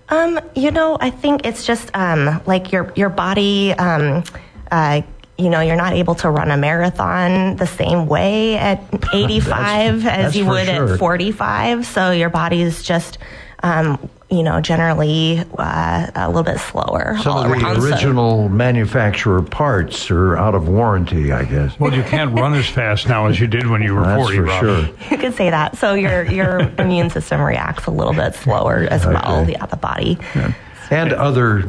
Um, 0.10 0.40
you 0.56 0.72
know, 0.72 0.98
I 1.00 1.10
think 1.10 1.46
it's 1.46 1.66
just 1.66 1.90
um, 1.96 2.42
like 2.46 2.72
your 2.72 2.92
your 2.96 3.10
body. 3.10 3.74
Um, 3.74 4.24
uh, 4.72 5.02
you 5.38 5.50
know, 5.50 5.62
you're 5.62 5.76
not 5.76 5.94
able 5.94 6.16
to 6.16 6.30
run 6.30 6.52
a 6.52 6.58
marathon 6.58 7.56
the 7.56 7.66
same 7.66 8.08
way 8.08 8.56
at 8.56 8.84
85 9.14 10.04
that's, 10.04 10.06
as 10.06 10.24
that's 10.24 10.36
you 10.36 10.46
would 10.46 10.68
sure. 10.68 10.94
at 10.94 11.00
45. 11.00 11.86
So 11.86 12.12
your 12.12 12.30
body 12.30 12.62
is 12.62 12.84
just 12.84 13.18
um, 13.64 14.10
you 14.30 14.44
know, 14.44 14.60
generally 14.62 15.40
uh, 15.58 16.12
a 16.16 16.28
little 16.28 16.44
bit 16.44 16.60
slower. 16.60 17.18
Some 17.22 17.38
of 17.38 17.60
the 17.60 17.82
original 17.82 18.46
so. 18.46 18.50
manufacturer 18.50 19.42
parts 19.42 20.10
are 20.10 20.36
out 20.38 20.56
of 20.56 20.68
warranty, 20.68 21.32
I 21.32 21.46
guess. 21.46 21.80
Well, 21.80 21.94
you 21.94 22.04
can't 22.04 22.38
run 22.38 22.54
as 22.56 22.68
fast 22.68 23.08
now 23.08 23.28
as 23.28 23.40
you 23.40 23.48
did 23.48 23.68
when 23.68 23.82
you 23.82 23.96
were 23.96 24.04
That's 24.04 24.22
40, 24.22 24.36
for 24.38 24.44
Rob. 24.44 24.60
sure. 24.60 24.90
You 25.12 25.18
could 25.18 25.36
say 25.36 25.50
that. 25.50 25.78
So 25.78 25.94
your 25.94 26.24
your 26.26 26.60
immune 26.80 27.10
system 27.10 27.42
reacts 27.42 27.86
a 27.86 27.92
little 27.92 28.14
bit 28.14 28.36
slower 28.36 28.88
as 28.90 29.06
okay. 29.06 29.14
well. 29.14 29.50
Yeah, 29.50 29.66
the 29.66 29.78
body. 29.78 30.18
Yeah. 30.36 30.54
And 30.90 31.14
other, 31.14 31.64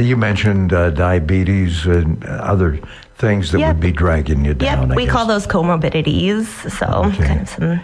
you 0.00 0.16
mentioned 0.16 0.72
uh, 0.72 0.90
diabetes 0.90 1.86
and 1.86 2.24
other 2.24 2.80
things 3.16 3.52
that 3.52 3.60
yep. 3.60 3.76
would 3.76 3.80
be 3.80 3.92
dragging 3.92 4.44
you 4.44 4.54
down. 4.54 4.82
Yep, 4.82 4.90
I 4.92 4.96
we 4.96 5.04
guess. 5.04 5.12
call 5.12 5.26
those 5.26 5.46
comorbidities. 5.46 6.46
So 6.70 7.04
Okay. 7.04 7.24
kind 7.24 7.40
of 7.40 7.48
some 7.48 7.80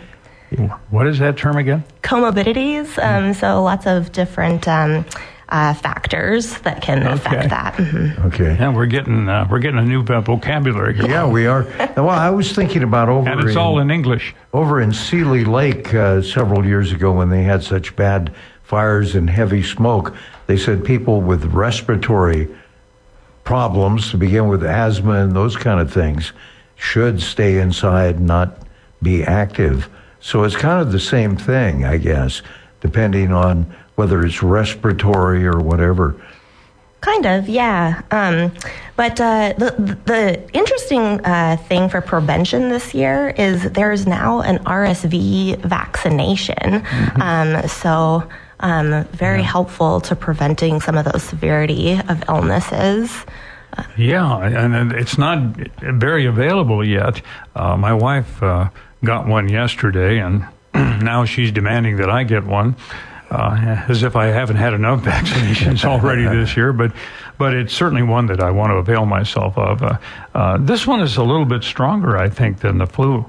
What 0.90 1.06
is 1.06 1.18
that 1.18 1.36
term 1.36 1.56
again? 1.56 1.84
comorbidities. 2.02 2.96
Um, 3.02 3.34
so 3.34 3.62
lots 3.62 3.86
of 3.86 4.12
different 4.12 4.66
um, 4.66 5.04
uh, 5.50 5.74
factors 5.74 6.58
that 6.60 6.80
can 6.80 7.02
Okay. 7.02 7.12
affect 7.12 7.50
that. 7.50 7.74
Mhm. 7.74 8.24
Okay. 8.26 8.56
Yeah, 8.58 8.70
we're 8.72 8.86
getting 8.86 9.28
uh, 9.28 9.46
we're 9.50 9.58
getting 9.58 9.78
a 9.78 9.82
new 9.84 10.02
uh, 10.02 10.20
vocabulary 10.22 10.94
here. 10.94 11.06
Yeah, 11.06 11.26
we 11.26 11.46
are. 11.46 11.66
Well, 11.96 12.08
I 12.10 12.30
was 12.30 12.52
thinking 12.52 12.82
about 12.82 13.08
over 13.10 13.28
and 13.28 13.40
it's 13.40 13.52
in, 13.52 13.58
all 13.58 13.78
in 13.78 13.90
English. 13.90 14.34
over 14.54 14.80
in 14.80 14.92
Seeley 14.92 15.44
Lake 15.44 15.92
uh, 15.94 16.22
several 16.22 16.64
years 16.64 16.92
ago 16.92 17.12
when 17.12 17.28
they 17.28 17.42
had 17.42 17.62
such 17.62 17.94
bad 17.96 18.32
fires 18.62 19.14
and 19.14 19.28
heavy 19.28 19.62
smoke. 19.62 20.14
They 20.46 20.56
said 20.56 20.82
people 20.84 21.20
with 21.20 21.44
respiratory 21.46 22.48
problems, 23.44 24.10
to 24.10 24.16
begin 24.18 24.48
with 24.48 24.62
asthma 24.64 25.12
and 25.24 25.32
those 25.32 25.56
kind 25.56 25.80
of 25.80 25.90
things, 25.92 26.32
should 26.76 27.20
stay 27.20 27.58
inside, 27.58 28.20
not 28.20 28.58
be 29.02 29.24
active. 29.24 29.88
So 30.20 30.44
it's 30.44 30.56
kind 30.56 30.80
of 30.80 30.92
the 30.92 31.00
same 31.00 31.36
thing, 31.36 31.84
I 31.84 31.98
guess, 31.98 32.42
depending 32.80 33.32
on 33.32 33.74
whether 33.94 34.24
it's 34.24 34.42
respiratory 34.42 35.46
or 35.46 35.58
whatever. 35.58 36.14
Kind 37.00 37.26
of, 37.26 37.48
yeah. 37.48 38.02
Um, 38.10 38.52
but 38.96 39.20
uh, 39.20 39.54
the 39.56 39.98
the 40.04 40.48
interesting 40.52 41.24
uh, 41.24 41.56
thing 41.68 41.88
for 41.88 42.00
prevention 42.00 42.70
this 42.70 42.92
year 42.92 43.28
is 43.30 43.70
there's 43.70 44.04
now 44.04 44.40
an 44.40 44.58
RSV 44.64 45.58
vaccination. 45.58 46.82
Um, 47.20 47.66
so 47.68 48.28
um, 48.60 49.04
very 49.12 49.42
helpful 49.42 50.00
to 50.02 50.16
preventing 50.16 50.80
some 50.80 50.96
of 50.96 51.04
those 51.04 51.22
severity 51.22 52.00
of 52.08 52.24
illnesses. 52.28 53.24
Yeah, 53.96 54.38
and 54.44 54.92
it's 54.92 55.18
not 55.18 55.38
very 55.80 56.26
available 56.26 56.84
yet. 56.84 57.22
Uh, 57.54 57.76
my 57.76 57.92
wife 57.92 58.42
uh, 58.42 58.70
got 59.04 59.26
one 59.26 59.48
yesterday, 59.48 60.18
and 60.18 60.46
now 60.74 61.24
she's 61.24 61.52
demanding 61.52 61.96
that 61.96 62.10
I 62.10 62.24
get 62.24 62.44
one, 62.44 62.76
uh, 63.30 63.84
as 63.88 64.02
if 64.02 64.16
I 64.16 64.26
haven't 64.26 64.56
had 64.56 64.74
enough 64.74 65.02
vaccinations 65.04 65.84
already 65.84 66.24
this 66.24 66.56
year. 66.56 66.72
But, 66.72 66.92
but 67.38 67.54
it's 67.54 67.72
certainly 67.72 68.02
one 68.02 68.26
that 68.26 68.42
I 68.42 68.50
want 68.50 68.70
to 68.70 68.76
avail 68.76 69.06
myself 69.06 69.56
of. 69.56 69.82
Uh, 69.82 69.98
uh, 70.34 70.58
this 70.58 70.86
one 70.86 71.00
is 71.00 71.16
a 71.16 71.22
little 71.22 71.46
bit 71.46 71.64
stronger, 71.64 72.16
I 72.16 72.28
think, 72.28 72.60
than 72.60 72.78
the 72.78 72.86
flu 72.86 73.24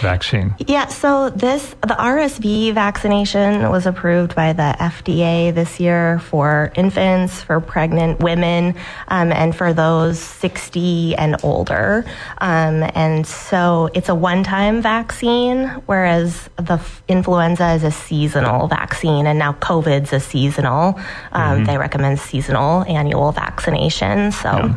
vaccine. 0.00 0.54
Yeah, 0.66 0.86
so 0.88 1.30
this 1.30 1.74
the 1.82 1.94
RSV 1.94 2.72
vaccination 2.74 3.68
was 3.70 3.86
approved 3.86 4.34
by 4.34 4.52
the 4.52 4.74
FDA 4.78 5.52
this 5.54 5.80
year 5.80 6.18
for 6.20 6.72
infants, 6.74 7.42
for 7.42 7.60
pregnant 7.60 8.20
women, 8.20 8.74
um, 9.08 9.32
and 9.32 9.54
for 9.54 9.72
those 9.72 10.18
60 10.18 11.16
and 11.16 11.36
older. 11.42 12.04
Um, 12.38 12.82
and 12.94 13.26
so 13.26 13.90
it's 13.94 14.08
a 14.08 14.14
one-time 14.14 14.82
vaccine, 14.82 15.66
whereas 15.86 16.48
the 16.56 16.74
f- 16.74 17.02
influenza 17.08 17.72
is 17.72 17.84
a 17.84 17.90
seasonal 17.90 18.68
vaccine, 18.68 19.26
and 19.26 19.38
now 19.38 19.52
COVID's 19.54 20.12
a 20.12 20.20
seasonal. 20.20 20.98
Um, 21.32 21.64
They 21.64 21.76
recommend 21.78 22.18
seasonal 22.20 22.84
annual 22.84 23.32
vaccination. 23.32 24.32
So. 24.32 24.50
Yeah. 24.50 24.74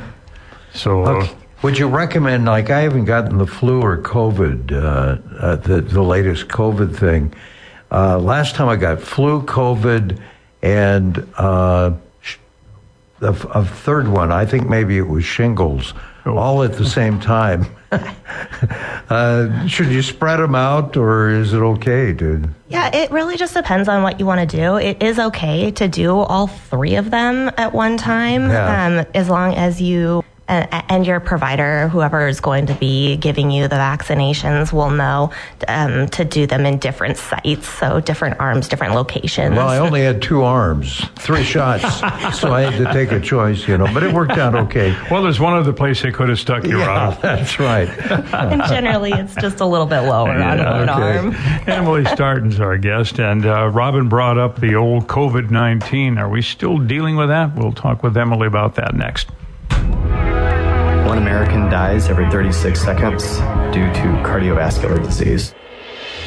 So, 0.74 1.04
uh, 1.06 1.10
Okay. 1.12 1.32
Would 1.64 1.78
you 1.80 1.88
recommend, 1.88 2.44
like, 2.46 2.70
I 2.70 2.82
haven't 2.82 3.06
gotten 3.06 3.38
the 3.38 3.48
flu 3.48 3.82
or 3.82 3.98
COVID, 3.98 4.74
uh, 4.74 4.76
uh, 5.40 5.56
the, 5.56 5.80
the 5.80 6.02
latest 6.04 6.50
COVID 6.50 6.94
thing. 6.94 7.34
Uh, 7.90 8.20
last 8.20 8.56
time 8.56 8.68
I 8.68 8.76
got 8.76 9.00
flu, 9.02 9.42
COVID, 9.44 10.20
and 10.62 11.26
uh, 11.38 11.94
a, 13.22 13.28
a 13.28 13.64
third 13.66 14.10
one, 14.10 14.32
I 14.34 14.46
think 14.46 14.68
maybe 14.68 14.98
it 14.98 15.08
was 15.08 15.24
shingles, 15.24 15.94
Oh. 16.26 16.38
all 16.38 16.64
at 16.64 16.74
the 16.74 16.86
same 16.86 17.20
time. 17.20 17.66
uh, 19.10 19.68
should 19.68 19.88
you 19.88 20.02
spread 20.02 20.40
them 20.40 20.56
out, 20.56 20.98
or 20.98 21.30
is 21.30 21.54
it 21.54 21.60
okay 21.60 22.14
to? 22.14 22.44
Yeah, 22.70 22.94
it 22.94 23.12
really 23.12 23.38
just 23.38 23.54
depends 23.54 23.88
on 23.88 24.04
what 24.04 24.20
you 24.20 24.26
want 24.26 24.50
to 24.50 24.58
do. 24.58 24.76
It 24.78 25.02
is 25.04 25.20
okay 25.20 25.72
to 25.72 25.88
do 25.88 26.16
all 26.16 26.48
three 26.48 26.96
of 26.96 27.12
them 27.12 27.52
at 27.58 27.74
one 27.74 27.96
time, 27.98 28.50
Yeah. 28.50 28.86
um, 29.02 29.06
as 29.14 29.30
long 29.30 29.54
as 29.54 29.82
you 29.82 30.24
and, 30.48 30.68
and 30.90 31.08
your 31.08 31.20
provider, 31.20 31.88
whoever 31.88 32.28
is 32.28 32.40
going 32.40 32.66
to 32.68 32.74
be 32.74 33.16
giving 33.18 33.52
you 33.52 33.68
the 33.68 33.76
vaccinations, 33.76 34.74
will 34.74 34.90
know 34.90 35.32
um, 35.68 36.08
to 36.10 36.26
do 36.26 36.46
them 36.46 36.66
in 36.66 36.80
different 36.80 37.18
sites, 37.18 37.68
so 37.68 38.00
different 38.00 38.40
arms, 38.40 38.68
different 38.68 38.94
locations. 38.94 39.56
Well, 39.56 39.70
I 39.70 39.78
only 39.78 40.02
had 40.02 40.22
two 40.22 40.44
arms, 40.44 41.06
three 41.16 41.44
shots, 41.44 41.84
so 42.40 42.54
I 42.54 42.62
had 42.62 42.86
to 42.86 42.94
take 42.94 43.12
a 43.12 43.20
choice, 43.20 43.68
you 43.68 43.78
know. 43.78 43.92
But 43.94 44.04
it 44.04 44.14
worked 44.14 44.34
out 44.38 44.56
okay. 44.56 44.96
well, 45.10 45.24
there's 45.24 45.40
one 45.40 45.54
other 45.54 45.74
place 45.74 46.02
they 46.02 46.12
could 46.12 46.30
have 46.30 46.40
stuck 46.40 46.66
you, 46.66 46.80
Yeah, 46.80 46.88
Rob. 46.88 47.22
that's 47.22 47.60
right. 47.60 47.88
and 48.34 48.62
generally, 48.66 49.12
it's 49.14 49.36
just 49.36 49.60
a 49.62 49.66
little 49.66 49.88
bit 49.88 50.02
lower 50.02 50.32
on 50.32 50.58
one 50.58 50.90
okay. 50.90 51.18
arm. 51.18 51.36
Emily 51.68 52.06
Startin's 52.06 52.60
our 52.60 52.78
guest, 52.78 53.20
and 53.20 53.46
uh, 53.46 53.70
Robin 53.70 54.10
brought 54.10 54.38
up 54.38 54.60
the 54.60 54.76
old 54.76 55.08
COVID 55.08 55.52
19. 55.52 56.18
Are 56.18 56.30
we 56.30 56.42
still 56.42 56.78
dealing 56.78 57.16
with 57.16 57.30
that? 57.30 57.56
We'll 57.56 57.72
talk 57.72 58.04
with 58.04 58.18
Emily 58.18 58.48
about 58.48 58.76
that 58.76 58.94
next. 58.96 59.30
One 61.14 61.22
American 61.22 61.70
dies 61.70 62.10
every 62.10 62.28
36 62.32 62.82
seconds 62.82 63.24
due 63.72 63.86
to 63.86 64.08
cardiovascular 64.26 65.00
disease. 65.04 65.54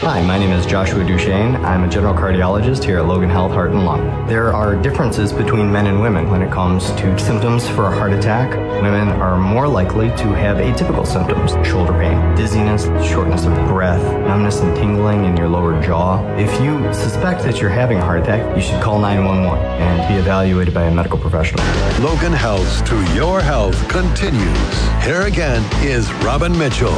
Hi, 0.01 0.23
my 0.23 0.39
name 0.39 0.53
is 0.53 0.67
Joshua 0.67 1.03
Duchesne. 1.05 1.57
I'm 1.65 1.83
a 1.83 1.89
general 1.89 2.13
cardiologist 2.13 2.85
here 2.85 2.99
at 2.99 3.07
Logan 3.07 3.31
Health 3.31 3.53
Heart 3.53 3.71
and 3.71 3.87
Lung. 3.87 4.27
There 4.27 4.53
are 4.53 4.77
differences 4.77 5.33
between 5.33 5.73
men 5.73 5.87
and 5.87 6.03
women 6.03 6.31
when 6.31 6.43
it 6.43 6.53
comes 6.53 6.91
to 6.93 7.19
symptoms 7.19 7.67
for 7.67 7.87
a 7.87 7.91
heart 7.91 8.13
attack. 8.13 8.51
Women 8.83 9.09
are 9.09 9.39
more 9.39 9.67
likely 9.67 10.09
to 10.09 10.35
have 10.35 10.59
atypical 10.59 11.07
symptoms 11.07 11.53
shoulder 11.67 11.95
pain, 11.95 12.37
dizziness, 12.37 12.85
shortness 13.09 13.47
of 13.47 13.55
breath, 13.69 14.03
numbness 14.29 14.61
and 14.61 14.77
tingling 14.77 15.25
in 15.25 15.35
your 15.35 15.49
lower 15.49 15.83
jaw. 15.83 16.23
If 16.37 16.61
you 16.61 16.93
suspect 16.93 17.43
that 17.45 17.59
you're 17.63 17.71
having 17.71 17.97
a 17.97 18.05
heart 18.05 18.21
attack, 18.21 18.55
you 18.55 18.63
should 18.63 18.83
call 18.83 19.01
911 19.01 19.65
and 19.81 20.09
be 20.09 20.21
evaluated 20.21 20.75
by 20.75 20.85
a 20.85 20.95
medical 20.95 21.19
professional. 21.19 21.65
Logan 22.05 22.35
Health 22.35 22.85
to 22.85 23.15
your 23.15 23.41
health 23.41 23.89
continues. 23.89 24.89
Here 25.03 25.23
again 25.23 25.65
is 25.83 26.13
Robin 26.23 26.57
Mitchell. 26.57 26.95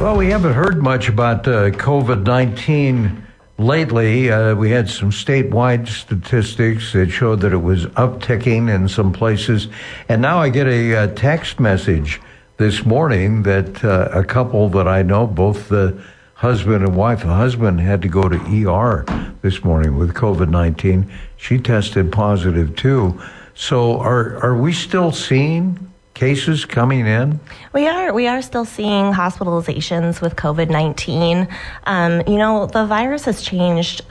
Well, 0.00 0.16
we 0.16 0.30
haven't 0.30 0.52
heard 0.52 0.80
much 0.80 1.08
about 1.08 1.48
uh, 1.48 1.70
COVID 1.70 2.22
19 2.22 3.26
lately. 3.58 4.30
Uh, 4.30 4.54
we 4.54 4.70
had 4.70 4.88
some 4.88 5.10
statewide 5.10 5.88
statistics 5.88 6.92
that 6.92 7.10
showed 7.10 7.40
that 7.40 7.52
it 7.52 7.62
was 7.62 7.86
upticking 7.86 8.72
in 8.72 8.88
some 8.88 9.12
places. 9.12 9.66
And 10.08 10.22
now 10.22 10.38
I 10.38 10.50
get 10.50 10.68
a, 10.68 10.94
uh, 10.94 11.06
text 11.08 11.58
message 11.58 12.20
this 12.58 12.86
morning 12.86 13.42
that 13.42 13.84
uh, 13.84 14.08
a 14.12 14.22
couple 14.22 14.68
that 14.68 14.86
I 14.86 15.02
know, 15.02 15.26
both 15.26 15.68
the 15.68 16.00
husband 16.34 16.84
and 16.84 16.94
wife, 16.94 17.22
the 17.22 17.34
husband 17.34 17.80
had 17.80 18.00
to 18.02 18.08
go 18.08 18.28
to 18.28 18.68
ER 18.68 19.04
this 19.42 19.64
morning 19.64 19.98
with 19.98 20.14
COVID 20.14 20.48
19. 20.48 21.12
She 21.36 21.58
tested 21.58 22.12
positive 22.12 22.76
too. 22.76 23.20
So 23.56 23.98
are, 23.98 24.36
are 24.44 24.56
we 24.56 24.72
still 24.72 25.10
seeing 25.10 25.87
cases 26.18 26.64
coming 26.64 27.06
in? 27.06 27.38
We 27.72 27.86
are. 27.86 28.12
We 28.12 28.26
are 28.26 28.42
still 28.42 28.64
seeing 28.64 29.12
hospitalizations 29.12 30.20
with 30.20 30.34
COVID 30.34 30.68
19. 30.68 31.46
Um, 31.84 32.22
you 32.26 32.36
know, 32.36 32.66
the 32.66 32.84
virus 32.86 33.24
has 33.26 33.40
changed 33.40 34.02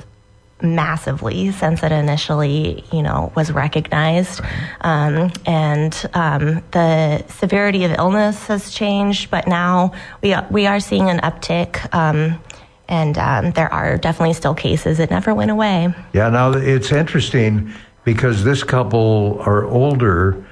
massively 0.61 1.51
since 1.51 1.83
it 1.83 1.91
initially, 1.91 2.83
you 2.93 3.03
know, 3.03 3.31
was 3.35 3.51
recognized, 3.51 4.41
um, 4.81 5.31
and 5.45 6.09
um, 6.13 6.63
the 6.71 7.25
severity 7.27 7.83
of 7.83 7.91
illness 7.91 8.47
has 8.47 8.71
changed. 8.71 9.29
But 9.29 9.45
now 9.45 9.91
we 10.23 10.33
are, 10.33 10.47
we 10.49 10.65
are 10.65 10.79
seeing 10.79 11.09
an 11.09 11.19
uptick, 11.19 11.93
um, 11.93 12.41
and 12.87 13.17
um, 13.17 13.51
there 13.51 13.71
are 13.71 13.97
definitely 13.97 14.33
still 14.33 14.55
cases. 14.55 15.01
It 15.01 15.11
never 15.11 15.35
went 15.35 15.51
away. 15.51 15.93
Yeah. 16.13 16.29
Now 16.29 16.53
it's 16.53 16.93
interesting 16.93 17.73
because 18.05 18.45
this 18.45 18.63
couple 18.63 19.41
are 19.41 19.65
older 19.65 20.46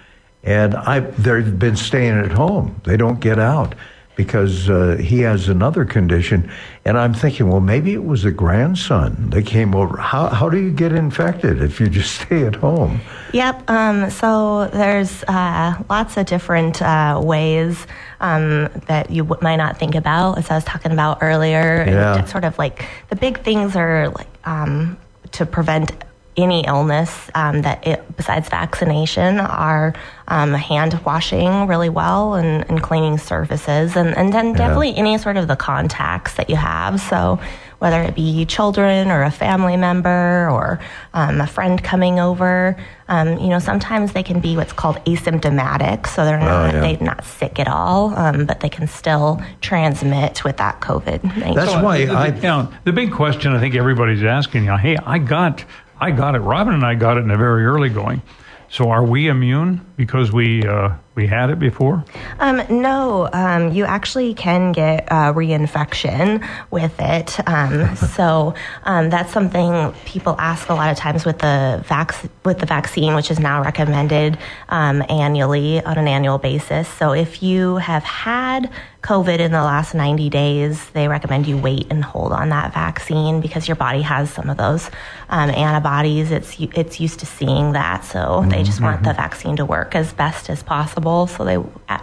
and 0.45 0.75
I, 0.75 0.99
they've 0.99 1.57
been 1.57 1.75
staying 1.75 2.17
at 2.17 2.31
home. 2.31 2.79
They 2.85 2.97
don't 2.97 3.19
get 3.19 3.39
out 3.39 3.75
because 4.15 4.69
uh, 4.69 4.97
he 4.99 5.19
has 5.21 5.49
another 5.49 5.83
condition. 5.83 6.49
And 6.85 6.97
I'm 6.97 7.13
thinking, 7.13 7.49
well, 7.49 7.59
maybe 7.59 7.93
it 7.93 8.05
was 8.05 8.23
a 8.23 8.31
grandson. 8.31 9.29
They 9.29 9.43
came 9.43 9.75
over. 9.75 9.97
How, 9.97 10.29
how 10.29 10.49
do 10.49 10.57
you 10.57 10.71
get 10.71 10.93
infected 10.93 11.61
if 11.61 11.79
you 11.79 11.89
just 11.89 12.15
stay 12.21 12.45
at 12.45 12.55
home? 12.55 13.01
Yep. 13.33 13.69
Um, 13.69 14.09
so 14.09 14.67
there's 14.67 15.23
uh, 15.23 15.83
lots 15.89 16.15
of 16.17 16.27
different 16.27 16.81
uh, 16.81 17.19
ways 17.23 17.85
um, 18.21 18.69
that 18.87 19.09
you 19.09 19.23
w- 19.23 19.41
might 19.41 19.57
not 19.57 19.77
think 19.77 19.95
about, 19.95 20.37
as 20.37 20.49
I 20.49 20.55
was 20.55 20.63
talking 20.63 20.91
about 20.91 21.19
earlier. 21.21 21.83
Yeah. 21.85 22.23
Sort 22.25 22.45
of 22.45 22.57
like 22.57 22.85
the 23.09 23.15
big 23.15 23.43
things 23.43 23.75
are 23.75 24.09
like 24.09 24.27
um, 24.45 24.97
to 25.33 25.45
prevent 25.45 25.91
any 26.37 26.65
illness 26.65 27.29
um, 27.35 27.61
that 27.61 27.85
it, 27.85 28.17
besides 28.17 28.49
vaccination 28.49 29.39
are 29.39 29.93
um, 30.27 30.53
hand 30.53 30.99
washing 31.05 31.67
really 31.67 31.89
well 31.89 32.33
and, 32.35 32.67
and 32.69 32.81
cleaning 32.81 33.17
surfaces 33.17 33.95
and, 33.95 34.15
and 34.17 34.33
then 34.33 34.53
definitely 34.53 34.95
any 34.95 35.17
sort 35.17 35.37
of 35.37 35.47
the 35.47 35.55
contacts 35.55 36.35
that 36.35 36.49
you 36.49 36.55
have. 36.55 36.99
So 36.99 37.39
whether 37.79 38.01
it 38.01 38.15
be 38.15 38.45
children 38.45 39.09
or 39.09 39.23
a 39.23 39.31
family 39.31 39.77
member 39.77 40.49
or 40.49 40.79
um, 41.13 41.41
a 41.41 41.48
friend 41.48 41.83
coming 41.83 42.19
over 42.19 42.75
um, 43.07 43.37
you 43.37 43.50
know 43.50 43.59
sometimes 43.59 44.13
they 44.13 44.24
can 44.24 44.39
be 44.39 44.55
what's 44.55 44.74
called 44.74 44.95
asymptomatic. 45.05 46.07
So 46.07 46.25
they're 46.25 46.39
not 46.39 46.74
oh, 46.74 46.77
yeah. 46.77 46.93
they're 46.93 47.01
not 47.01 47.24
sick 47.25 47.59
at 47.59 47.67
all 47.67 48.15
um, 48.15 48.45
but 48.45 48.61
they 48.61 48.69
can 48.69 48.87
still 48.87 49.41
transmit 49.61 50.43
with 50.43 50.57
that 50.57 50.81
covid-19 50.81 51.55
that's 51.55 51.83
why 51.83 52.05
I, 52.05 52.27
you 52.27 52.41
know, 52.41 52.71
the 52.83 52.93
big 52.93 53.11
question 53.11 53.53
i 53.53 53.59
think 53.59 53.75
everybody's 53.75 54.24
asking 54.24 54.63
you 54.63 54.69
know, 54.71 54.77
hey 54.77 54.98
i 54.98 55.17
got 55.19 55.63
I 56.00 56.12
got 56.12 56.36
it. 56.36 56.40
Robin 56.40 56.74
and 56.74 56.86
I 56.86 56.96
got 56.96 57.18
it 57.18 57.22
in 57.22 57.31
a 57.31 57.38
very 57.38 57.66
early 57.66 57.90
going. 57.90 58.22
So 58.70 58.90
are 58.90 59.05
we 59.05 59.27
immune 59.27 59.86
because 59.96 60.31
we 60.31 60.66
uh, 60.66 60.96
we 61.15 61.27
had 61.27 61.49
it 61.49 61.59
before? 61.59 62.03
Um, 62.39 62.61
no, 62.69 63.29
um, 63.31 63.71
you 63.71 63.85
actually 63.85 64.33
can 64.33 64.73
get 64.73 65.07
uh, 65.09 65.33
reinfection 65.33 66.45
with 66.71 66.93
it. 66.99 67.39
Um, 67.47 67.95
so 68.15 68.53
um, 68.83 69.09
that's 69.09 69.31
something 69.31 69.93
people 70.05 70.35
ask 70.37 70.69
a 70.69 70.73
lot 70.73 70.91
of 70.91 70.97
times 70.97 71.25
with 71.25 71.39
the 71.39 71.83
vac- 71.87 72.29
with 72.43 72.59
the 72.59 72.65
vaccine, 72.65 73.15
which 73.15 73.31
is 73.31 73.39
now 73.39 73.63
recommended 73.63 74.37
um, 74.69 75.03
annually 75.09 75.81
on 75.83 75.97
an 75.97 76.07
annual 76.07 76.37
basis. 76.37 76.87
So 76.87 77.13
if 77.13 77.41
you 77.41 77.77
have 77.77 78.03
had 78.03 78.69
COVID 79.05 79.37
in 79.37 79.51
the 79.51 79.61
last 79.61 79.93
90 79.93 80.29
days, 80.31 80.89
they 80.89 81.07
recommend 81.07 81.45
you 81.45 81.57
wait 81.57 81.85
and 81.91 82.03
hold 82.03 82.31
on 82.31 82.49
that 82.49 82.73
vaccine 82.73 83.39
because 83.39 83.67
your 83.67 83.75
body 83.75 84.01
has 84.01 84.31
some 84.31 84.49
of 84.49 84.57
those 84.57 84.89
um, 85.29 85.51
antibodies. 85.51 86.31
It's 86.31 86.57
it's 86.59 86.99
used 86.99 87.19
to 87.19 87.27
seeing 87.27 87.73
that, 87.73 88.03
so 88.03 88.43
they 88.47 88.63
just 88.63 88.81
want 88.81 89.03
the 89.03 89.09
mm-hmm. 89.09 89.21
vaccine 89.21 89.55
to 89.57 89.65
work 89.65 89.93
as 89.93 90.11
best 90.11 90.49
as 90.49 90.63
possible. 90.63 91.04
So 91.27 91.46
they 91.46 91.57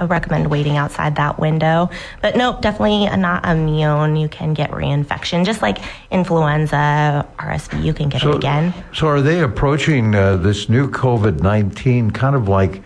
recommend 0.06 0.50
waiting 0.50 0.76
outside 0.76 1.16
that 1.16 1.38
window. 1.38 1.90
But 2.20 2.36
nope, 2.36 2.60
definitely 2.62 3.06
not 3.16 3.44
immune. 3.44 4.16
You 4.16 4.28
can 4.28 4.54
get 4.54 4.70
reinfection, 4.70 5.44
just 5.44 5.60
like 5.60 5.78
influenza, 6.10 7.26
RSV. 7.38 7.82
You 7.84 7.92
can 7.92 8.08
get 8.08 8.22
so, 8.22 8.30
it 8.30 8.36
again. 8.36 8.72
So 8.94 9.08
are 9.08 9.20
they 9.20 9.40
approaching 9.40 10.14
uh, 10.14 10.36
this 10.36 10.68
new 10.68 10.88
COVID 10.88 11.40
nineteen 11.40 12.10
kind 12.10 12.36
of 12.36 12.48
like 12.48 12.82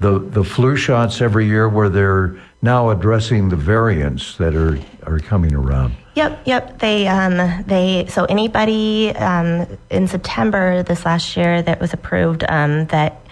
the 0.00 0.18
the 0.18 0.42
flu 0.42 0.76
shots 0.76 1.20
every 1.20 1.46
year, 1.46 1.68
where 1.68 1.88
they're 1.88 2.36
now 2.62 2.90
addressing 2.90 3.48
the 3.48 3.56
variants 3.56 4.36
that 4.36 4.54
are, 4.54 4.78
are 5.04 5.18
coming 5.18 5.54
around. 5.54 5.94
Yep, 6.14 6.42
yep. 6.44 6.78
They 6.78 7.06
um, 7.06 7.64
they 7.66 8.06
so 8.08 8.24
anybody 8.24 9.14
um, 9.16 9.66
in 9.90 10.08
September 10.08 10.82
this 10.82 11.04
last 11.04 11.36
year 11.36 11.62
that 11.62 11.80
was 11.80 11.92
approved 11.92 12.44
um, 12.48 12.86
that 12.86 13.24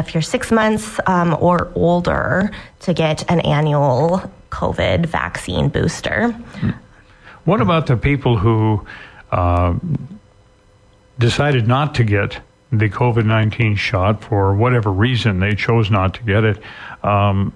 if 0.00 0.14
you're 0.14 0.22
six 0.22 0.50
months 0.50 0.98
um, 1.06 1.36
or 1.40 1.70
older 1.74 2.50
to 2.80 2.94
get 2.94 3.30
an 3.30 3.40
annual 3.40 4.30
COVID 4.50 5.06
vaccine 5.06 5.68
booster. 5.68 6.34
What 7.44 7.60
about 7.60 7.86
the 7.86 7.96
people 7.96 8.38
who 8.38 8.86
uh, 9.30 9.74
decided 11.18 11.66
not 11.66 11.94
to 11.96 12.04
get 12.04 12.40
the 12.70 12.88
COVID 12.88 13.26
19 13.26 13.76
shot 13.76 14.22
for 14.22 14.54
whatever 14.54 14.90
reason 14.90 15.40
they 15.40 15.54
chose 15.54 15.90
not 15.90 16.14
to 16.14 16.22
get 16.22 16.44
it? 16.44 16.58
Um, 17.02 17.52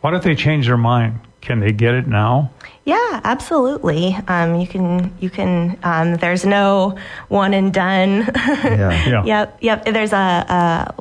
what 0.00 0.14
if 0.14 0.22
they 0.22 0.34
change 0.34 0.66
their 0.66 0.76
mind? 0.76 1.20
Can 1.46 1.60
they 1.60 1.70
get 1.70 1.94
it 1.94 2.08
now? 2.08 2.50
Yeah, 2.84 3.20
absolutely. 3.22 4.16
Um, 4.26 4.56
you 4.60 4.66
can. 4.66 5.14
You 5.20 5.30
can. 5.30 5.78
Um, 5.84 6.16
there's 6.16 6.44
no 6.44 6.98
one 7.28 7.54
and 7.54 7.72
done. 7.72 8.28
yeah. 8.36 9.06
yeah. 9.06 9.24
Yep. 9.24 9.58
Yep. 9.60 9.84
There's 9.84 10.12
a, 10.12 10.16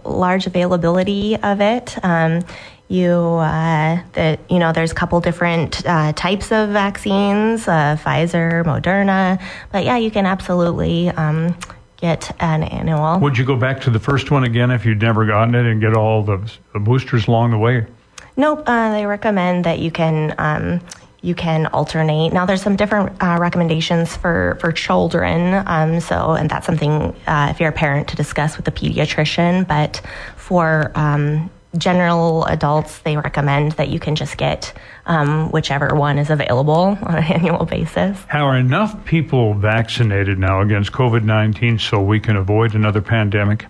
a 0.06 0.08
large 0.08 0.46
availability 0.46 1.36
of 1.36 1.62
it. 1.62 1.98
Um, 2.06 2.42
you 2.90 3.12
uh, 3.12 4.00
that 4.14 4.40
you 4.48 4.60
know 4.60 4.72
there's 4.72 4.92
a 4.92 4.96
couple 4.96 5.20
different 5.20 5.84
uh, 5.88 6.14
types 6.14 6.52
of 6.52 6.70
vaccines 6.70 7.68
uh, 7.68 7.98
pfizer 8.00 8.64
moderna 8.64 9.42
but 9.72 9.84
yeah 9.84 9.98
you 9.98 10.12
can 10.12 10.28
absolutely 10.28 11.10
um, 11.10 11.58
get 11.98 12.30
an 12.40 12.62
annual 12.62 13.20
would 13.20 13.40
you 13.40 13.44
go 13.44 13.56
back 13.56 13.82
to 13.82 13.90
the 13.90 14.00
first 14.00 14.30
one 14.30 14.44
again 14.44 14.70
if 14.70 14.86
you'd 14.86 15.02
never 15.02 15.26
gotten 15.26 15.56
it 15.56 15.66
and 15.66 15.82
get 15.82 15.96
all 15.96 16.22
the, 16.22 16.38
the 16.74 16.80
boosters 16.80 17.28
along 17.28 17.50
the 17.50 17.58
way 17.58 17.88
Nope. 18.38 18.64
Uh, 18.66 18.92
they 18.92 19.06
recommend 19.06 19.66
that 19.66 19.80
you 19.80 19.92
can 19.92 20.36
um, 20.38 20.82
you 21.22 21.34
can 21.34 21.66
alternate. 21.68 22.32
Now, 22.34 22.46
there's 22.46 22.62
some 22.62 22.76
different 22.76 23.22
uh, 23.22 23.38
recommendations 23.40 24.16
for 24.16 24.58
for 24.62 24.72
children. 24.72 25.64
Um, 25.66 26.00
so, 26.00 26.34
and 26.34 26.50
that's 26.50 26.66
something 26.66 27.16
uh, 27.28 27.48
if 27.52 27.60
you're 27.60 27.70
a 27.70 27.74
parent 27.74 28.08
to 28.10 28.16
discuss 28.16 28.58
with 28.58 28.66
the 28.66 28.72
pediatrician. 28.72 29.68
But 29.68 30.02
for 30.36 30.92
um, 30.96 31.50
general 31.78 32.46
adults, 32.46 33.00
they 33.00 33.18
recommend 33.18 33.74
that 33.74 33.90
you 33.90 34.00
can 34.00 34.16
just 34.16 34.38
get 34.38 34.74
um, 35.08 35.52
whichever 35.52 35.96
one 35.96 36.18
is 36.18 36.30
available 36.30 36.98
on 37.02 37.16
an 37.16 37.24
annual 37.24 37.66
basis. 37.66 38.18
How 38.28 38.46
are 38.46 38.58
enough 38.58 39.06
people 39.06 39.54
vaccinated 39.54 40.38
now 40.38 40.62
against 40.62 40.92
COVID 40.92 41.24
19 41.24 41.80
so 41.80 42.02
we 42.02 42.20
can 42.20 42.36
avoid 42.36 42.76
another 42.76 43.02
pandemic? 43.02 43.66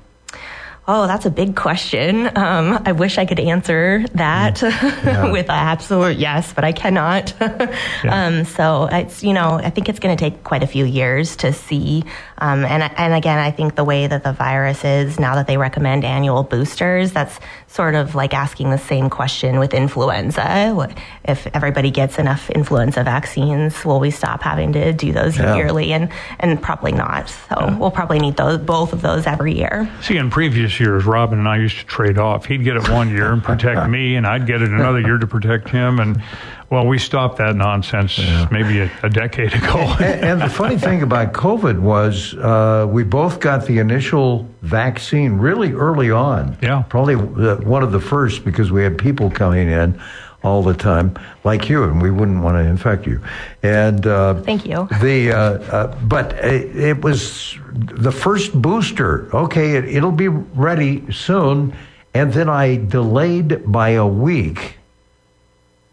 Oh, 0.88 1.08
that's 1.08 1.26
a 1.26 1.32
big 1.32 1.56
question. 1.56 2.28
Um, 2.38 2.80
I 2.86 2.92
wish 2.92 3.18
I 3.18 3.26
could 3.26 3.40
answer 3.40 4.06
that 4.14 4.62
yeah. 4.62 5.32
with 5.32 5.50
an 5.50 5.56
absolute 5.56 6.18
yes, 6.18 6.54
but 6.54 6.64
I 6.64 6.74
cannot. 6.74 7.34
yeah. 7.42 7.72
um, 8.06 8.46
so 8.46 8.88
it's 8.92 9.24
you 9.24 9.34
know 9.34 9.54
I 9.54 9.72
think 9.72 9.90
it's 9.90 9.98
going 9.98 10.16
to 10.16 10.20
take 10.20 10.44
quite 10.44 10.62
a 10.62 10.68
few 10.68 10.86
years 10.86 11.38
to 11.38 11.54
see. 11.54 12.04
Um, 12.38 12.64
and 12.66 12.84
and 12.84 13.14
again, 13.16 13.40
I 13.40 13.50
think 13.50 13.76
the 13.76 13.84
way 13.84 14.06
that 14.06 14.24
the 14.24 14.34
virus 14.34 14.86
is 14.86 15.20
now 15.20 15.36
that 15.36 15.48
they 15.48 15.58
recommend 15.58 16.06
annual 16.06 16.44
boosters, 16.44 17.12
that's 17.14 17.40
sort 17.68 17.96
of 17.96 18.14
like 18.14 18.36
asking 18.36 18.70
the 18.70 18.78
same 18.78 19.10
question 19.10 19.58
with 19.58 19.74
influenza. 19.74 20.76
If 21.24 21.48
everybody 21.56 21.90
gets 21.90 22.20
enough 22.20 22.50
influenza 22.52 23.04
vaccines, 23.04 23.84
will 23.84 24.00
we 24.00 24.12
stop 24.12 24.44
having 24.44 24.74
to 24.74 24.94
do 24.94 25.12
those 25.12 25.38
yeah. 25.38 25.56
yearly? 25.56 25.94
And 25.94 26.12
and 26.40 26.62
probably 26.62 26.92
not. 26.92 27.30
So 27.30 27.76
we'll 27.80 27.92
probably 27.92 28.20
need 28.20 28.38
those 28.38 28.60
both 28.60 28.94
of 28.94 29.02
those 29.02 29.26
every 29.26 29.56
year. 29.56 29.90
See, 30.02 30.18
in 30.18 30.30
previous 30.30 30.75
years, 30.80 31.06
Robin 31.06 31.40
and 31.40 31.48
I 31.48 31.58
used 31.58 31.78
to 31.80 31.86
trade 31.86 32.18
off. 32.18 32.46
He'd 32.46 32.64
get 32.64 32.76
it 32.76 32.90
one 32.90 33.10
year 33.10 33.32
and 33.32 33.44
protect 33.44 33.90
me, 33.90 34.16
and 34.16 34.26
I'd 34.26 34.46
get 34.46 34.62
it 34.62 34.70
another 34.70 35.00
year 35.00 35.18
to 35.18 35.28
protect 35.28 35.70
him. 35.70 36.00
And 36.00 36.22
well, 36.70 36.88
we 36.88 36.98
stopped 36.98 37.38
that 37.38 37.56
nonsense 37.56 38.18
yeah. 38.18 38.48
maybe 38.52 38.80
a, 38.80 38.92
a, 39.04 39.10
decade 39.10 39.54
ago. 39.54 39.78
and, 40.00 40.26
and, 40.26 40.42
the 40.42 40.50
funny 40.50 40.78
thing 40.78 41.04
about 41.04 41.34
COVID 41.34 41.80
was 41.80 42.34
uh, 42.36 42.88
we 42.90 43.04
both 43.04 43.40
got 43.40 43.66
the 43.66 43.78
initial 43.78 44.50
vaccine 44.62 45.34
really 45.34 45.74
early 45.74 46.12
on. 46.12 46.58
Yeah, 46.62 46.84
probably 46.90 47.16
one 47.16 47.84
of 47.84 47.92
the 47.92 48.02
first 48.02 48.44
because 48.44 48.72
we 48.72 48.82
had 48.84 48.98
people 48.98 49.30
coming 49.30 49.70
in 49.70 50.02
all 50.46 50.62
the 50.62 50.76
time, 50.76 51.18
like 51.44 51.70
you, 51.70 51.84
and 51.84 52.00
we 52.00 52.12
wouldn't 52.12 52.44
want 52.44 52.56
to 52.56 52.62
infect 52.62 53.08
you. 53.08 53.20
And 53.64 54.06
uh, 54.06 54.36
thank 54.44 54.66
you. 54.66 54.88
The 55.02 55.32
uh, 55.32 55.38
uh, 55.38 55.96
but 56.04 56.34
it, 56.34 56.76
it, 56.76 57.02
was 57.02 57.58
the 57.74 58.12
first 58.12 58.54
booster. 58.62 59.36
Okay, 59.36 59.76
it, 59.76 59.86
it'll 59.86 60.12
be 60.12 60.28
ready 60.28 61.12
soon, 61.12 61.74
and 62.14 62.32
then 62.32 62.48
I 62.48 62.76
delayed 62.76 63.72
by 63.72 63.90
a 63.90 64.06
week, 64.06 64.78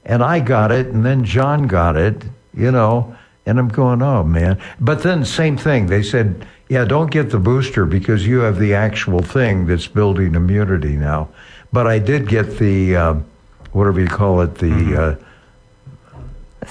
and 0.05 0.23
I 0.23 0.41
got 0.41 0.71
it, 0.71 0.89
and 0.89 1.05
then 1.05 1.25
John 1.25 1.67
got 1.67 1.97
it. 1.97 2.23
You 2.55 2.71
know, 2.71 3.17
and 3.47 3.59
I'm 3.59 3.69
going, 3.69 4.03
oh 4.03 4.23
man. 4.23 4.61
But 4.79 5.03
then 5.03 5.25
same 5.25 5.57
thing. 5.57 5.87
They 5.87 6.03
said, 6.03 6.47
yeah, 6.69 6.85
don't 6.85 7.11
get 7.11 7.31
the 7.31 7.39
booster 7.39 7.87
because 7.87 8.27
you 8.27 8.41
have 8.41 8.59
the 8.59 8.75
actual 8.75 9.21
thing 9.21 9.67
that's 9.67 9.87
building 9.87 10.35
immunity 10.35 10.97
now. 10.97 11.31
But 11.73 11.87
I 11.87 11.99
did 11.99 12.29
get 12.29 12.59
the 12.59 12.97
uh, 12.97 13.15
whatever 13.73 14.01
you 14.01 14.09
call 14.09 14.41
it, 14.41 14.57
the 14.57 14.67
mm-hmm. 14.67 15.21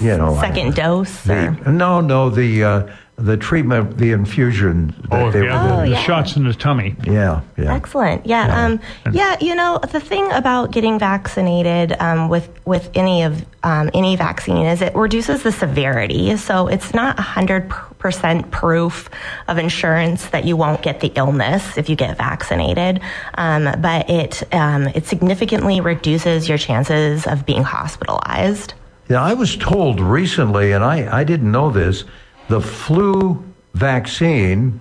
you 0.00 0.16
know 0.16 0.38
second 0.40 0.74
dose. 0.74 1.22
The, 1.22 1.50
no, 1.66 2.00
no, 2.00 2.30
the 2.30 2.64
uh, 2.64 2.92
the 3.16 3.36
treatment, 3.36 3.98
the 3.98 4.12
infusion. 4.12 4.94
Oh, 5.10 5.26
yeah, 5.26 5.30
the, 5.30 5.48
oh, 5.48 5.80
the 5.82 5.88
yeah. 5.90 6.02
shots 6.02 6.36
in 6.36 6.44
the 6.44 6.54
tummy. 6.54 6.96
Yeah, 7.04 7.42
yeah. 7.58 7.74
Excellent. 7.74 8.26
Yeah, 8.26 8.46
yeah. 8.46 8.64
Um, 8.64 8.80
yeah. 9.12 9.36
You 9.40 9.54
know, 9.54 9.78
the 9.78 10.00
thing 10.00 10.30
about 10.32 10.70
getting 10.70 10.98
vaccinated 10.98 11.94
um, 12.00 12.28
with 12.28 12.48
with 12.64 12.90
any 12.94 13.22
of 13.22 13.44
um, 13.62 13.90
any 13.94 14.16
vaccine 14.16 14.66
is 14.66 14.80
it 14.80 14.94
reduces 14.94 15.42
the 15.42 15.52
severity. 15.52 16.36
So 16.36 16.68
it's 16.68 16.94
not 16.94 17.18
hundred 17.18 17.68
percent 17.98 18.50
proof 18.50 19.10
of 19.46 19.58
insurance 19.58 20.26
that 20.30 20.44
you 20.44 20.56
won't 20.56 20.82
get 20.82 21.00
the 21.00 21.12
illness 21.14 21.76
if 21.76 21.88
you 21.88 21.96
get 21.96 22.16
vaccinated, 22.16 23.00
um, 23.34 23.68
but 23.80 24.08
it 24.08 24.42
um, 24.54 24.88
it 24.88 25.06
significantly 25.06 25.80
reduces 25.80 26.48
your 26.48 26.58
chances 26.58 27.26
of 27.26 27.44
being 27.44 27.62
hospitalized. 27.62 28.74
Yeah, 29.08 29.22
I 29.22 29.34
was 29.34 29.56
told 29.56 30.00
recently, 30.00 30.72
and 30.72 30.82
I, 30.82 31.20
I 31.20 31.24
didn't 31.24 31.52
know 31.52 31.70
this 31.70 32.04
the 32.48 32.60
flu 32.60 33.42
vaccine 33.74 34.80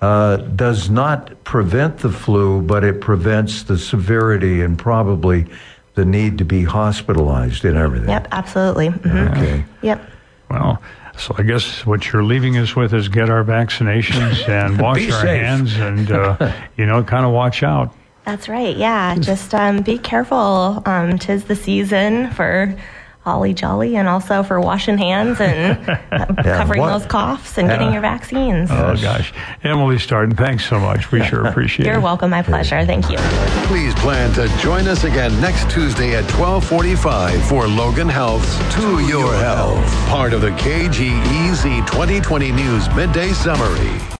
uh, 0.00 0.36
does 0.36 0.90
not 0.90 1.42
prevent 1.44 1.98
the 1.98 2.10
flu, 2.10 2.60
but 2.60 2.84
it 2.84 3.00
prevents 3.00 3.62
the 3.62 3.78
severity 3.78 4.60
and 4.62 4.78
probably 4.78 5.46
the 5.94 6.04
need 6.04 6.38
to 6.38 6.44
be 6.44 6.64
hospitalized 6.64 7.64
and 7.64 7.76
everything. 7.76 8.08
Yep, 8.08 8.28
absolutely. 8.32 8.88
Mm-hmm. 8.88 9.38
Okay. 9.38 9.64
Yep. 9.82 10.10
Well, 10.50 10.82
so 11.16 11.34
I 11.38 11.42
guess 11.42 11.86
what 11.86 12.10
you're 12.10 12.24
leaving 12.24 12.56
us 12.58 12.74
with 12.74 12.94
is 12.94 13.08
get 13.08 13.30
our 13.30 13.44
vaccinations 13.44 14.48
and 14.48 14.80
wash 14.80 15.04
our 15.10 15.20
safe. 15.20 15.42
hands 15.42 15.76
and, 15.76 16.10
uh, 16.10 16.52
you 16.76 16.86
know, 16.86 17.02
kind 17.04 17.24
of 17.24 17.32
watch 17.32 17.62
out. 17.62 17.94
That's 18.24 18.48
right. 18.48 18.76
Yeah. 18.76 19.16
Just 19.18 19.54
um, 19.54 19.82
be 19.82 19.98
careful. 19.98 20.82
Um, 20.86 21.18
tis 21.18 21.44
the 21.44 21.56
season 21.56 22.30
for 22.32 22.74
holly 23.24 23.54
jolly 23.54 23.96
and 23.96 24.08
also 24.08 24.42
for 24.42 24.60
washing 24.60 24.98
hands 24.98 25.40
and 25.40 25.86
yeah, 25.86 26.26
covering 26.44 26.80
what? 26.80 26.98
those 26.98 27.06
coughs 27.06 27.56
and 27.56 27.68
yeah. 27.68 27.76
getting 27.76 27.92
your 27.92 28.02
vaccines. 28.02 28.68
Oh 28.70 28.96
gosh, 29.00 29.32
Emily 29.62 29.98
Startin, 29.98 30.34
thanks 30.34 30.68
so 30.68 30.80
much. 30.80 31.12
We 31.12 31.22
sure 31.24 31.46
appreciate 31.46 31.86
You're 31.86 31.94
it. 31.94 31.96
You're 31.98 32.02
welcome. 32.02 32.30
My 32.30 32.42
pleasure. 32.42 32.84
Thank 32.84 33.10
you. 33.10 33.18
Please 33.66 33.94
plan 33.94 34.32
to 34.34 34.48
join 34.58 34.88
us 34.88 35.04
again 35.04 35.38
next 35.40 35.70
Tuesday 35.70 36.16
at 36.16 36.24
1245 36.32 37.44
for 37.46 37.68
Logan 37.68 38.08
Health's 38.08 38.58
To 38.76 38.98
Your 39.06 39.34
Health, 39.36 39.86
part 40.08 40.32
of 40.32 40.40
the 40.40 40.50
KGEZ 40.50 41.86
2020 41.86 42.52
News 42.52 42.88
Midday 42.94 43.32
Summary. 43.32 44.02